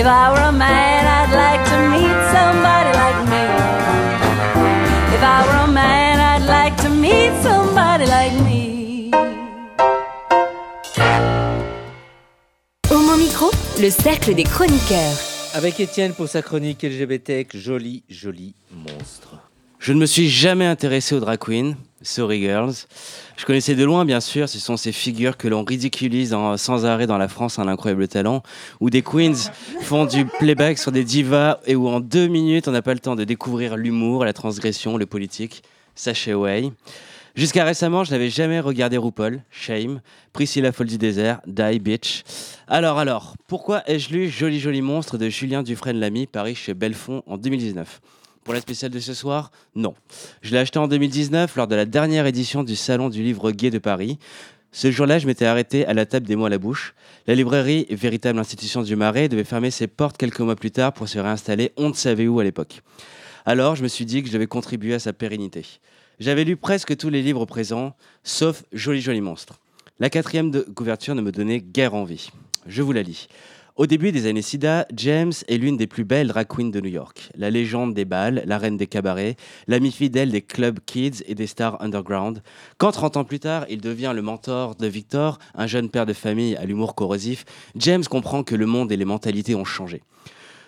[0.09, 3.45] I were a man, I'd like to meet somebody like me.
[5.15, 9.11] If I were a man, I'd like to meet somebody like me.
[12.89, 15.17] Homo Micro, le cercle des chroniqueurs.
[15.53, 19.37] Avec Étienne pour sa chronique LGBT, joli, joli monstre.
[19.77, 22.85] Je ne me suis jamais intéressé aux drag queens, sorry girls.
[23.37, 27.07] Je connaissais de loin, bien sûr, ce sont ces figures que l'on ridiculise sans arrêt
[27.07, 28.43] dans la France à l'incroyable talent,
[28.79, 32.71] où des queens font du playback sur des divas et où en deux minutes on
[32.71, 35.63] n'a pas le temps de découvrir l'humour, la transgression, le politique.
[35.95, 36.71] Sachez way.
[37.35, 40.01] Jusqu'à récemment, je n'avais jamais regardé RuPaul, Shame,
[40.33, 42.23] Priscilla Folle du désert, Die Bitch.
[42.67, 47.37] Alors, alors, pourquoi ai-je lu Joli Joli Monstre de Julien Dufresne-Lamy, Paris chez Belfond en
[47.37, 48.01] 2019
[48.43, 49.93] Pour la spéciale de ce soir Non.
[50.41, 53.69] Je l'ai acheté en 2019 lors de la dernière édition du Salon du Livre Gay
[53.69, 54.17] de Paris.
[54.71, 56.93] Ce jour-là, je m'étais arrêté à la table des mots à la bouche.
[57.27, 61.09] La librairie, véritable institution du Marais, devait fermer ses portes quelques mois plus tard pour
[61.09, 62.81] se réinstaller on ne savait où à l'époque.
[63.45, 65.65] Alors, je me suis dit que je devais contribuer à sa pérennité.
[66.19, 69.59] J'avais lu presque tous les livres présents, sauf Joli Joli Monstre.
[69.99, 72.29] La quatrième de couverture ne me donnait guère envie.
[72.67, 73.27] Je vous la lis.
[73.79, 76.89] Au début des années SIDA, James est l'une des plus belles drag queens de New
[76.89, 77.31] York.
[77.37, 79.37] La légende des balles, la reine des cabarets,
[79.69, 82.43] l'ami fidèle des clubs kids et des stars underground.
[82.77, 86.11] Quand 30 ans plus tard, il devient le mentor de Victor, un jeune père de
[86.11, 87.45] famille à l'humour corrosif,
[87.77, 90.01] James comprend que le monde et les mentalités ont changé.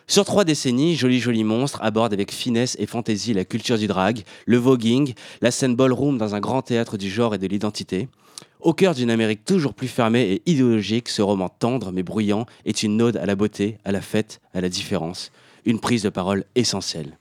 [0.07, 4.24] Sur trois décennies, Joli Joli Monstre aborde avec finesse et fantaisie la culture du drag,
[4.45, 8.07] le voguing, la scène ballroom dans un grand théâtre du genre et de l'identité.
[8.62, 12.84] Au cœur d'une Amérique toujours plus fermée et idéologique, ce roman tendre mais bruyant est
[12.84, 15.32] une ode à la beauté, à la fête, à la différence.
[15.66, 17.18] Une prise de parole essentielle.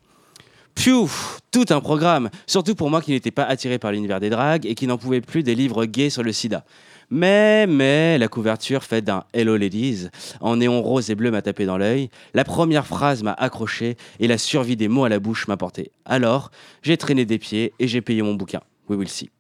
[0.74, 4.66] Piouf Tout un programme, surtout pour moi qui n'étais pas attiré par l'univers des dragues
[4.66, 6.62] et qui n'en pouvait plus des livres gays sur le sida.
[7.08, 10.08] Mais, mais, la couverture faite d'un Hello Ladies,
[10.40, 14.28] en néon rose et bleu m'a tapé dans l'œil, la première phrase m'a accroché et
[14.28, 15.90] la survie des mots à la bouche m'a porté.
[16.04, 16.50] Alors,
[16.82, 18.60] j'ai traîné des pieds et j'ai payé mon bouquin.
[18.88, 19.30] We will see.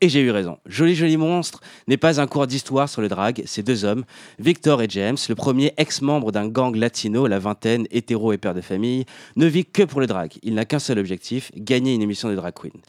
[0.00, 0.58] Et j'ai eu raison.
[0.64, 4.04] Joli Joli Monstre n'est pas un cours d'histoire sur le drag, c'est deux hommes,
[4.38, 8.60] Victor et James, le premier ex-membre d'un gang latino, la vingtaine, hétéro et père de
[8.60, 10.34] famille, ne vit que pour le drag.
[10.44, 12.80] Il n'a qu'un seul objectif, gagner une émission de drag queen.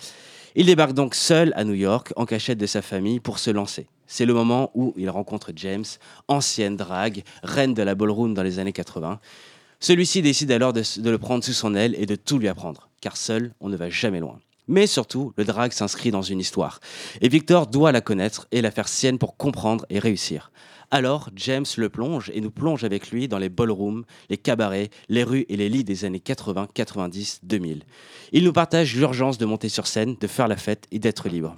[0.53, 3.87] Il débarque donc seul à New York, en cachette de sa famille, pour se lancer.
[4.05, 5.85] C'est le moment où il rencontre James,
[6.27, 9.19] ancienne drague, reine de la ballroom dans les années 80.
[9.79, 12.89] Celui-ci décide alors de, de le prendre sous son aile et de tout lui apprendre,
[13.01, 14.39] car seul, on ne va jamais loin.
[14.69, 16.79] Mais surtout, le drag s'inscrit dans une histoire.
[17.21, 20.51] Et Victor doit la connaître et la faire sienne pour comprendre et réussir.
[20.91, 25.23] Alors, James le plonge et nous plonge avec lui dans les ballrooms, les cabarets, les
[25.23, 27.83] rues et les lits des années 80, 90, 2000.
[28.31, 31.57] Il nous partage l'urgence de monter sur scène, de faire la fête et d'être libre.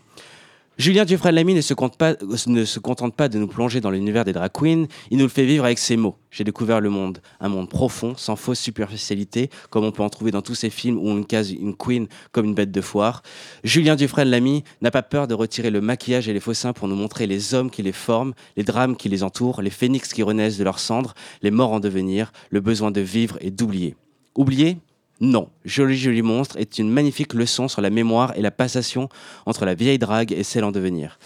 [0.77, 2.15] Julien Dufresne-Lamy ne, se compte pas-
[2.47, 5.29] ne se contente pas de nous plonger dans l'univers des drag queens, il nous le
[5.29, 6.15] fait vivre avec ses mots.
[6.31, 10.31] J'ai découvert le monde, un monde profond, sans fausse superficialité, comme on peut en trouver
[10.31, 13.21] dans tous ces films où on case une queen comme une bête de foire.
[13.63, 16.95] Julien Dufresne-Lamy n'a pas peur de retirer le maquillage et les faux seins pour nous
[16.95, 20.57] montrer les hommes qui les forment, les drames qui les entourent, les phénix qui renaissent
[20.57, 21.13] de leurs cendres,
[21.43, 23.95] les morts en devenir, le besoin de vivre et d'oublier.
[24.35, 24.77] Oublier
[25.21, 29.07] non, Joli Joli Monstre est une magnifique leçon sur la mémoire et la passation
[29.45, 31.19] entre la vieille drague et celle en devenir.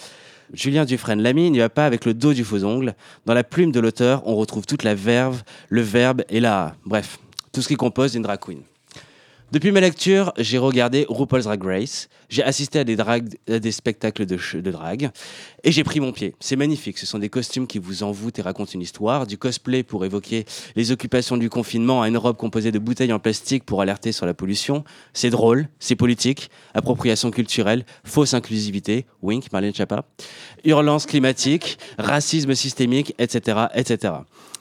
[0.54, 2.94] Julien Dufresne-Lamy n'y va pas avec le dos du faux ongle.
[3.26, 6.76] Dans la plume de l'auteur, on retrouve toute la verve, le verbe et la...
[6.86, 7.20] Bref,
[7.54, 8.64] tout ce qui compose une drag queen.
[9.52, 13.72] Depuis ma lecture, j'ai regardé RuPaul's Drag Race, j'ai assisté à des, drag- à des
[13.72, 15.12] spectacles de, de drag,
[15.64, 16.34] et j'ai pris mon pied.
[16.40, 19.84] C'est magnifique, ce sont des costumes qui vous envoûtent et racontent une histoire, du cosplay
[19.84, 23.82] pour évoquer les occupations du confinement à une robe composée de bouteilles en plastique pour
[23.82, 24.84] alerter sur la pollution.
[25.14, 30.06] C'est drôle, c'est politique, appropriation culturelle, fausse inclusivité, wink, Marlène Chapa,
[30.66, 34.14] hurlance climatique, racisme systémique, etc., etc.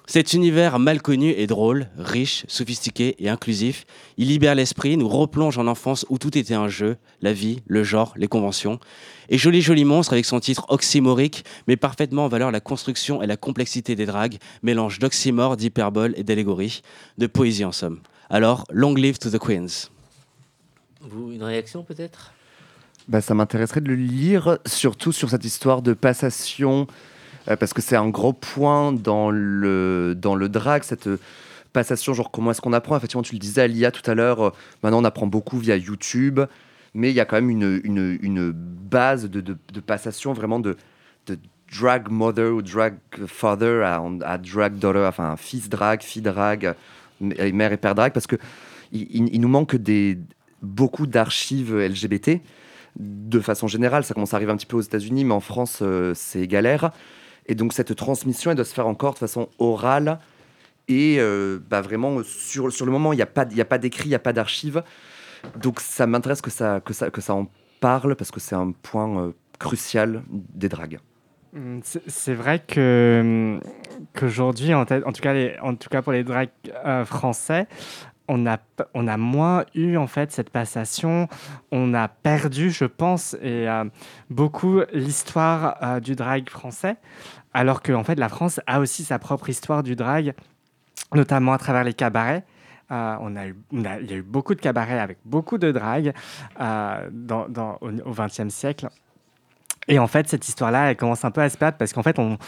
[0.07, 3.87] Cet univers mal connu est drôle, riche, sophistiqué et inclusif.
[4.19, 7.83] Il libère l'esprit, nous replonge en enfance où tout était un jeu, la vie, le
[7.85, 8.79] genre, les conventions.
[9.31, 13.27] Et Joli Joli Monstre, avec son titre oxymorique, met parfaitement en valeur la construction et
[13.27, 16.83] la complexité des dragues, mélange d'oxymore, d'hyperbole et d'allégorie,
[17.17, 18.01] de poésie en somme.
[18.29, 19.89] Alors, long live to the queens.
[21.01, 22.35] Vous, une réaction peut-être?
[23.09, 27.14] Bah, ça m'intéresserait de le lire, surtout sur cette histoire de passation, euh,
[27.47, 31.19] parce que c'est un gros point dans le, dans le drag, cette euh,
[31.73, 32.97] passation, genre comment est-ce qu'on apprend?
[32.97, 34.51] Effectivement, tu le disais à l'IA tout à l'heure, euh,
[34.83, 36.41] maintenant on apprend beaucoup via YouTube,
[36.95, 40.77] mais il y a quand même une, une, base de, de, passation vraiment de,
[41.27, 41.39] de
[41.73, 42.95] drag mother ou drag
[43.27, 46.75] father à, drag daughter, enfin fils drag, fille drag,
[47.21, 48.37] mère et père drag, parce que
[48.93, 50.19] il, nous manque des,
[50.63, 52.41] beaucoup d'archives LGBT
[52.97, 54.05] de façon générale.
[54.05, 56.93] Ça commence à arriver un petit peu aux États-Unis, mais en France, euh, c'est galère.
[57.47, 60.19] Et donc, cette transmission, elle doit se faire encore de façon orale.
[60.89, 64.15] Et euh, bah, vraiment, sur, sur le moment, il n'y a pas, d'écrit, il n'y
[64.15, 64.83] a pas d'archives.
[65.57, 67.49] Donc, ça m'intéresse que ça, que, ça, que ça en
[67.81, 70.99] parle, parce que c'est un point euh, crucial des dragues.
[71.53, 73.61] Mm, C'est vrai que hum,
[74.15, 76.49] qu'aujourd'hui, en tout cas, les- en tout cas pour les drags
[76.85, 77.67] euh, français,
[78.29, 78.59] on a
[78.95, 81.29] on a moins eu en fait cette passation.
[81.71, 83.85] On a perdu, je pense, et euh,
[84.31, 86.97] beaucoup l'histoire euh, du drag français,
[87.53, 90.35] alors que en fait la France a aussi sa propre histoire du drag,
[91.15, 92.45] notamment à travers les cabarets.
[92.91, 96.13] Euh, il y a eu beaucoup de cabarets avec beaucoup de drag
[96.61, 98.89] au XXe siècle.
[99.89, 102.19] Et en fait, cette histoire-là, elle commence un peu à se perdre parce qu'en fait,
[102.19, 102.39] on,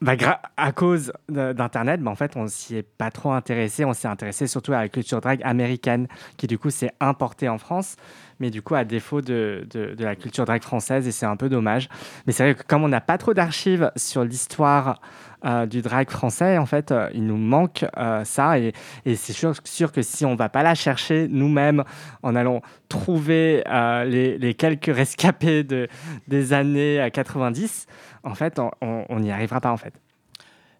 [0.00, 0.14] bah,
[0.56, 3.84] à cause d'Internet, bah, en fait, on s'y est pas trop intéressé.
[3.84, 7.58] On s'est intéressé surtout à la culture drag américaine, qui du coup s'est importée en
[7.58, 7.96] France,
[8.38, 11.36] mais du coup à défaut de, de- de la culture drag française, et c'est un
[11.36, 11.88] peu dommage.
[12.26, 15.00] Mais c'est vrai que comme on n'a pas trop d'archives sur l'histoire
[15.44, 18.72] euh, du drag français, en fait, euh, il nous manque euh, ça, et,
[19.06, 21.84] et c'est sûr, sûr que si on va pas la chercher nous-mêmes
[22.22, 25.88] en allant trouver euh, les, les quelques rescapés de,
[26.28, 27.86] des années euh, 90,
[28.22, 29.94] en fait, on- n'y arrivera pas en fait.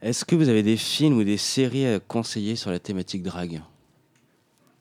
[0.02, 3.60] Est-ce que vous avez des films ou des séries à conseiller sur la thématique drague?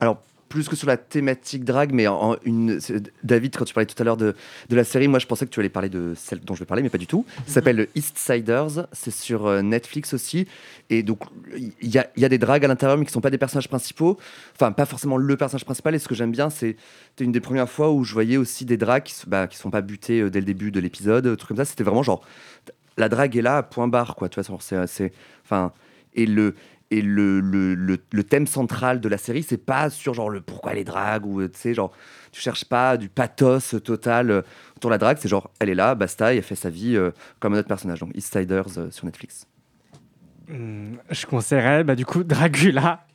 [0.00, 2.78] Alors, plus que sur la thématique drague, mais en, en une.
[3.24, 4.34] David, quand tu parlais tout à l'heure de,
[4.68, 6.66] de la série, moi je pensais que tu allais parler de celle dont je vais
[6.66, 7.24] parler, mais pas du tout.
[7.46, 10.46] Ça s'appelle East Siders, c'est sur euh, Netflix aussi.
[10.90, 11.20] Et donc,
[11.56, 13.38] il y a, il y a des dragues à l'intérieur, mais qui sont pas des
[13.38, 14.18] personnages principaux.
[14.56, 15.94] Enfin, pas forcément le personnage principal.
[15.94, 16.76] Et ce que j'aime bien, c'est
[17.20, 19.82] une des premières fois où je voyais aussi des dragues qui, s- bah, sont pas
[19.82, 21.64] butées euh, dès le début de l'épisode, euh, trucs comme ça.
[21.64, 22.22] C'était vraiment genre.
[22.96, 24.28] La drague est là, point barre, quoi.
[24.28, 25.12] Tu vois, c'est-
[25.44, 25.72] Enfin.
[26.14, 26.56] Et le.
[26.92, 30.74] Et le, le, le, thème central de la série, c'est pas sur genre le pourquoi
[30.74, 31.92] les dragues ou tu sais, genre
[32.32, 34.42] tu cherches pas du pathos total euh,
[34.76, 36.96] autour de la drague, c'est genre elle est là, basta, et elle fait sa vie
[36.96, 38.00] euh, comme un autre personnage.
[38.00, 39.46] Donc East Siders euh, sur Netflix.
[40.50, 43.06] Hmm, Je conseillerais bah, du coup Dragula.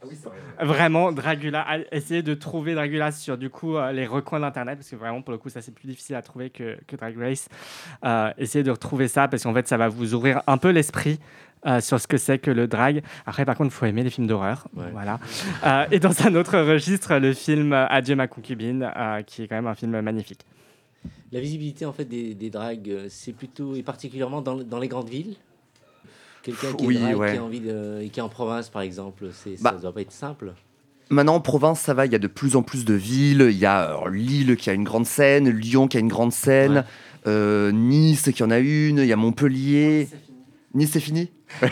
[0.62, 1.66] Vraiment, Dragula.
[1.92, 5.32] Essayez de trouver Dragula sur du coup euh, les recoins d'internet parce que vraiment pour
[5.34, 7.50] le coup ça c'est plus difficile à trouver que, que Drag Race.
[8.06, 11.20] Euh, essayez de retrouver ça parce qu'en fait ça va vous ouvrir un peu l'esprit.
[11.66, 13.02] euh, sur ce que c'est que le drag.
[13.26, 14.68] Après, par contre, il faut aimer les films d'horreur.
[14.76, 14.86] Ouais.
[14.92, 15.20] Voilà.
[15.66, 18.88] Euh, et dans un autre registre, le film Adieu ma concubine,
[19.26, 20.42] qui est quand même un film magnifique.
[21.32, 25.36] La visibilité en fait des, euh, c'est plutôt et particulièrement dans, dans les grandes villes.
[26.46, 27.32] Quelqu'un qui est Oui, drague, ouais.
[27.34, 29.72] qui a envie de, et qui est en province par exemple, c'est, Bah.
[29.76, 30.54] ça doit pas être simple.
[31.10, 33.48] Maintenant en province, ça va, il y a de plus en plus de villes.
[33.52, 36.32] Il y a alors, Lille qui a une grande scène, Lyon qui a une grande
[36.32, 36.84] scène, Ouais.
[37.28, 40.08] euh, Nice qui en a une, il y a Montpellier.
[40.76, 41.32] Nice, c'est fini.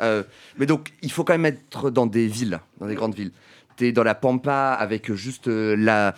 [0.00, 0.22] Euh,
[0.58, 3.30] mais donc, il faut quand même être dans des villes, dans des grandes villes.
[3.76, 6.14] Tu es dans la Pampa avec juste euh, la,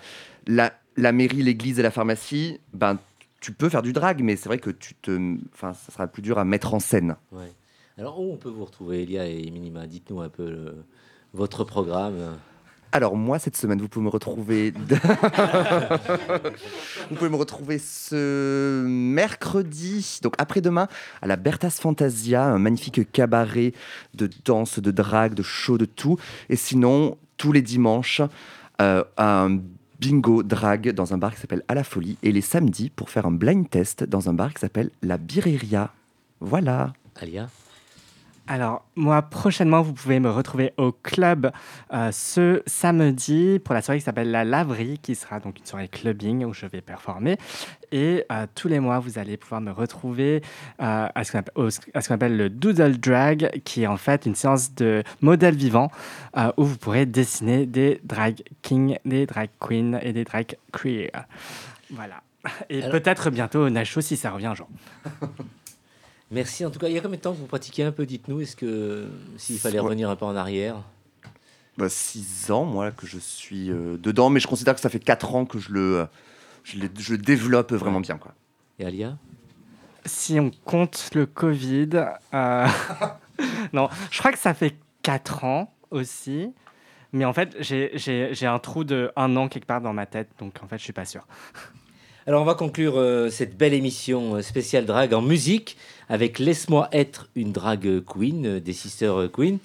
[0.46, 2.60] la, la mairie, l'église et la pharmacie.
[2.72, 2.98] Ben,
[3.44, 6.22] tu peux faire du drag, mais c'est vrai que tu te, enfin, ça sera plus
[6.22, 7.16] dur à mettre en scène.
[7.30, 7.52] Ouais.
[7.98, 9.86] Alors où on peut vous retrouver, Elia et Minima?
[9.86, 10.84] Dites-nous un peu le-
[11.34, 12.38] votre programme.
[12.92, 14.70] Alors moi cette semaine vous pouvez me retrouver
[17.10, 20.86] vous pouvez me retrouver ce mercredi donc après-demain
[21.20, 23.72] à la Bertas Fantasia un magnifique cabaret
[24.14, 26.18] de danse de drague de show de tout
[26.48, 28.22] et sinon tous les dimanches
[28.80, 29.58] euh, un
[30.00, 33.26] bingo drag dans un bar qui s'appelle À la Folie et les samedis pour faire
[33.26, 35.92] un blind test dans un bar qui s'appelle La Birreria.
[36.40, 36.92] Voilà.
[37.16, 37.48] Alia
[38.46, 41.50] Alors, moi, prochainement, vous pouvez me retrouver au club
[41.94, 45.88] euh, ce samedi pour la soirée qui s'appelle La Laverie, qui sera donc une soirée
[45.88, 47.38] clubbing où je vais performer.
[47.90, 50.42] Et euh, tous les mois, vous allez pouvoir me retrouver
[50.82, 55.02] euh, à ce qu'on appelle, le Doodle Drag, qui est en fait une séance de
[55.22, 55.90] modèles vivants
[56.36, 61.10] euh, où vous pourrez dessiner des drag kings, des drag queens et des drag queer.
[61.90, 62.20] Voilà.
[62.68, 64.68] Et peut-être bientôt au Nacho si ça revient jour.
[66.30, 66.88] Merci en tout cas.
[66.88, 68.40] Il y a combien de temps que vous pratiquez un peu Dites-nous.
[68.40, 69.06] Est-ce que
[69.36, 69.84] s'il fallait Ouais.
[69.84, 70.76] revenir un peu en arrière?
[71.76, 75.00] Bah, six ans, moi, que je suis euh, dedans, mais je considère que ça fait
[75.00, 76.06] quatre ans que je le, euh,
[76.62, 78.16] je le, je le développe vraiment bien.
[78.16, 78.32] Quoi.
[78.78, 79.16] Et Alia?
[80.06, 81.90] Si on compte le Covid,
[82.34, 82.66] euh,
[83.72, 86.52] non, je crois que ça fait 4 ans aussi.
[87.12, 90.04] Mais en fait, j'ai- j'ai j'ai un trou de un an quelque part dans ma
[90.04, 91.26] tête, donc en fait, je suis pas sûr.
[92.26, 95.76] Alors on va conclure euh, cette belle émission euh, spéciale drague en musique
[96.08, 99.58] avec Laisse-moi être une drague queen euh, des Sisters Queen.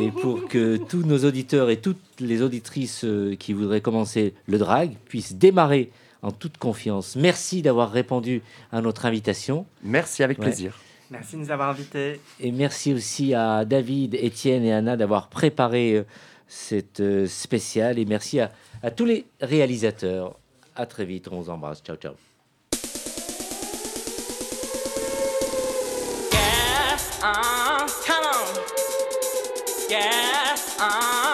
[0.00, 4.56] Et pour que tous nos auditeurs et toutes les auditrices euh, qui voudraient commencer le
[4.58, 5.90] drag puissent démarrer
[6.22, 7.16] en toute confiance.
[7.16, 9.66] Merci d'avoir répondu à notre invitation.
[9.82, 10.46] Merci, avec Ouais.
[10.46, 10.78] plaisir.
[11.10, 12.20] Merci de nous avoir invités.
[12.40, 16.04] Et merci aussi à David, Étienne et Anna d'avoir préparé euh,
[16.48, 17.98] cette euh, spéciale.
[17.98, 18.50] Et merci à,
[18.82, 20.38] à tous les réalisateurs.
[20.74, 21.82] À très vite, on vous embrasse.
[21.82, 22.14] Ciao, ciao.
[29.94, 31.31] Uh, uh,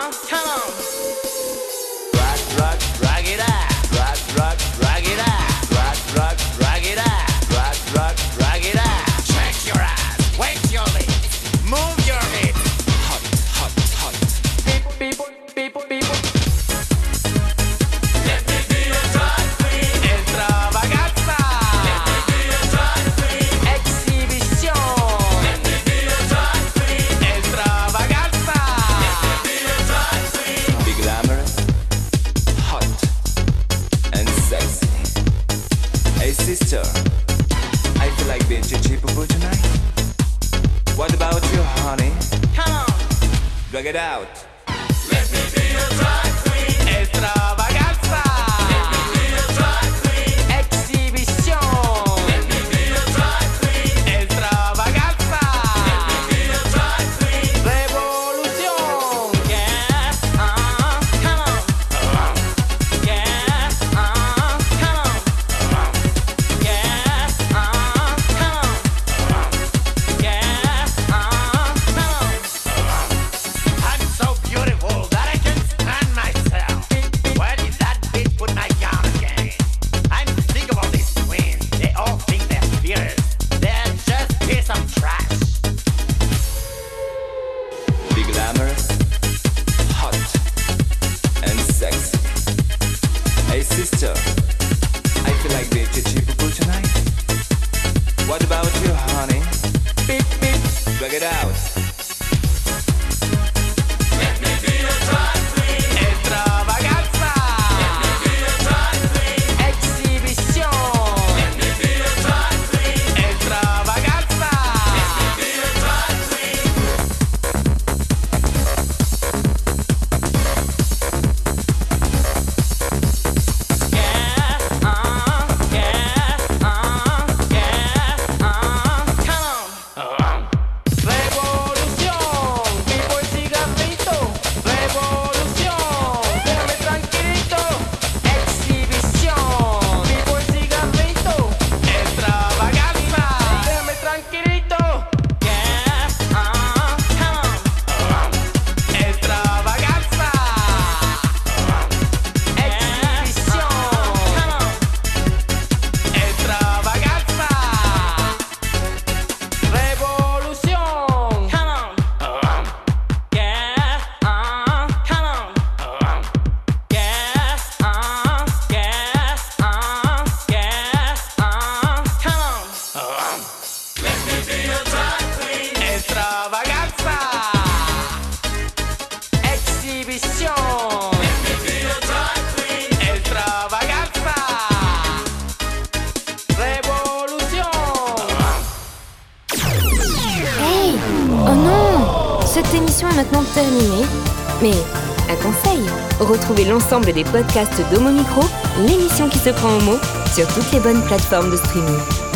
[197.07, 198.43] des podcasts d'Homo Micro,
[198.87, 199.99] l'émission qui se prend au mot,
[200.35, 202.28] sur toutes les bonnes plateformes de streaming.